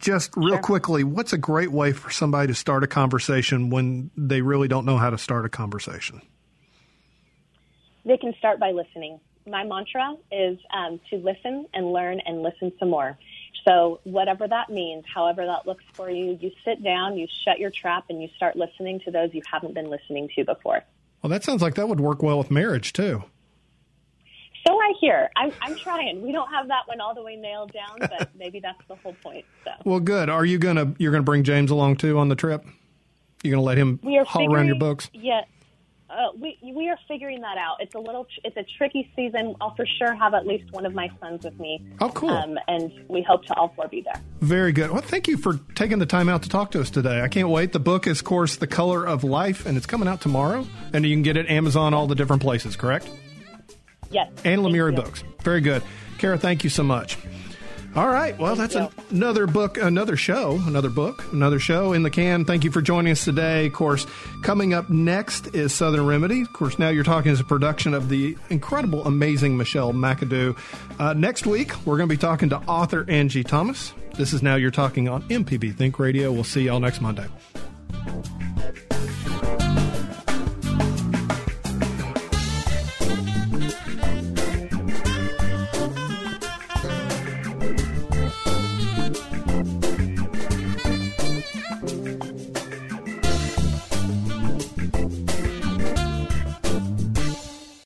[0.00, 0.58] just real sure.
[0.62, 4.84] quickly, what's a great way for somebody to start a conversation when they really don't
[4.84, 6.22] know how to start a conversation?
[8.04, 9.20] They can start by listening.
[9.46, 13.18] My mantra is um, to listen and learn and listen some more.
[13.68, 17.70] So, whatever that means, however that looks for you, you sit down, you shut your
[17.70, 20.82] trap, and you start listening to those you haven't been listening to before.
[21.22, 23.24] Well, that sounds like that would work well with marriage, too.
[24.66, 25.30] So I hear.
[25.36, 26.22] I'm, I'm trying.
[26.22, 29.14] We don't have that one all the way nailed down, but maybe that's the whole
[29.22, 29.44] point.
[29.64, 29.70] So.
[29.84, 30.28] Well, good.
[30.28, 32.64] Are you gonna you're gonna bring James along too on the trip?
[33.42, 35.10] You're gonna let him we are haul around your books?
[35.14, 35.42] Yeah.
[36.10, 37.76] Uh, we we are figuring that out.
[37.78, 39.54] It's a little, it's a tricky season.
[39.60, 41.86] I'll for sure have at least one of my sons with me.
[42.00, 42.30] Oh, cool!
[42.30, 44.20] Um, and we hope to all four be there.
[44.40, 44.90] Very good.
[44.90, 47.20] Well, thank you for taking the time out to talk to us today.
[47.20, 47.72] I can't wait.
[47.72, 50.66] The book is, of course, The Color of Life, and it's coming out tomorrow.
[50.92, 52.74] And you can get it Amazon, all the different places.
[52.74, 53.08] Correct?
[54.10, 54.30] Yes.
[54.44, 55.24] And Lemuria Books.
[55.42, 55.82] Very good.
[56.18, 57.16] Cara, thank you so much.
[57.96, 58.38] All right.
[58.38, 62.44] Well, that's an, another book, another show, another book, another show in the can.
[62.44, 63.66] Thank you for joining us today.
[63.66, 64.06] Of course,
[64.42, 66.42] coming up next is Southern Remedy.
[66.42, 70.56] Of course, now you're talking as a production of the incredible, amazing Michelle McAdoo.
[71.00, 73.92] Uh, next week, we're going to be talking to author Angie Thomas.
[74.14, 76.30] This is Now You're Talking on MPB Think Radio.
[76.30, 77.26] We'll see y'all next Monday.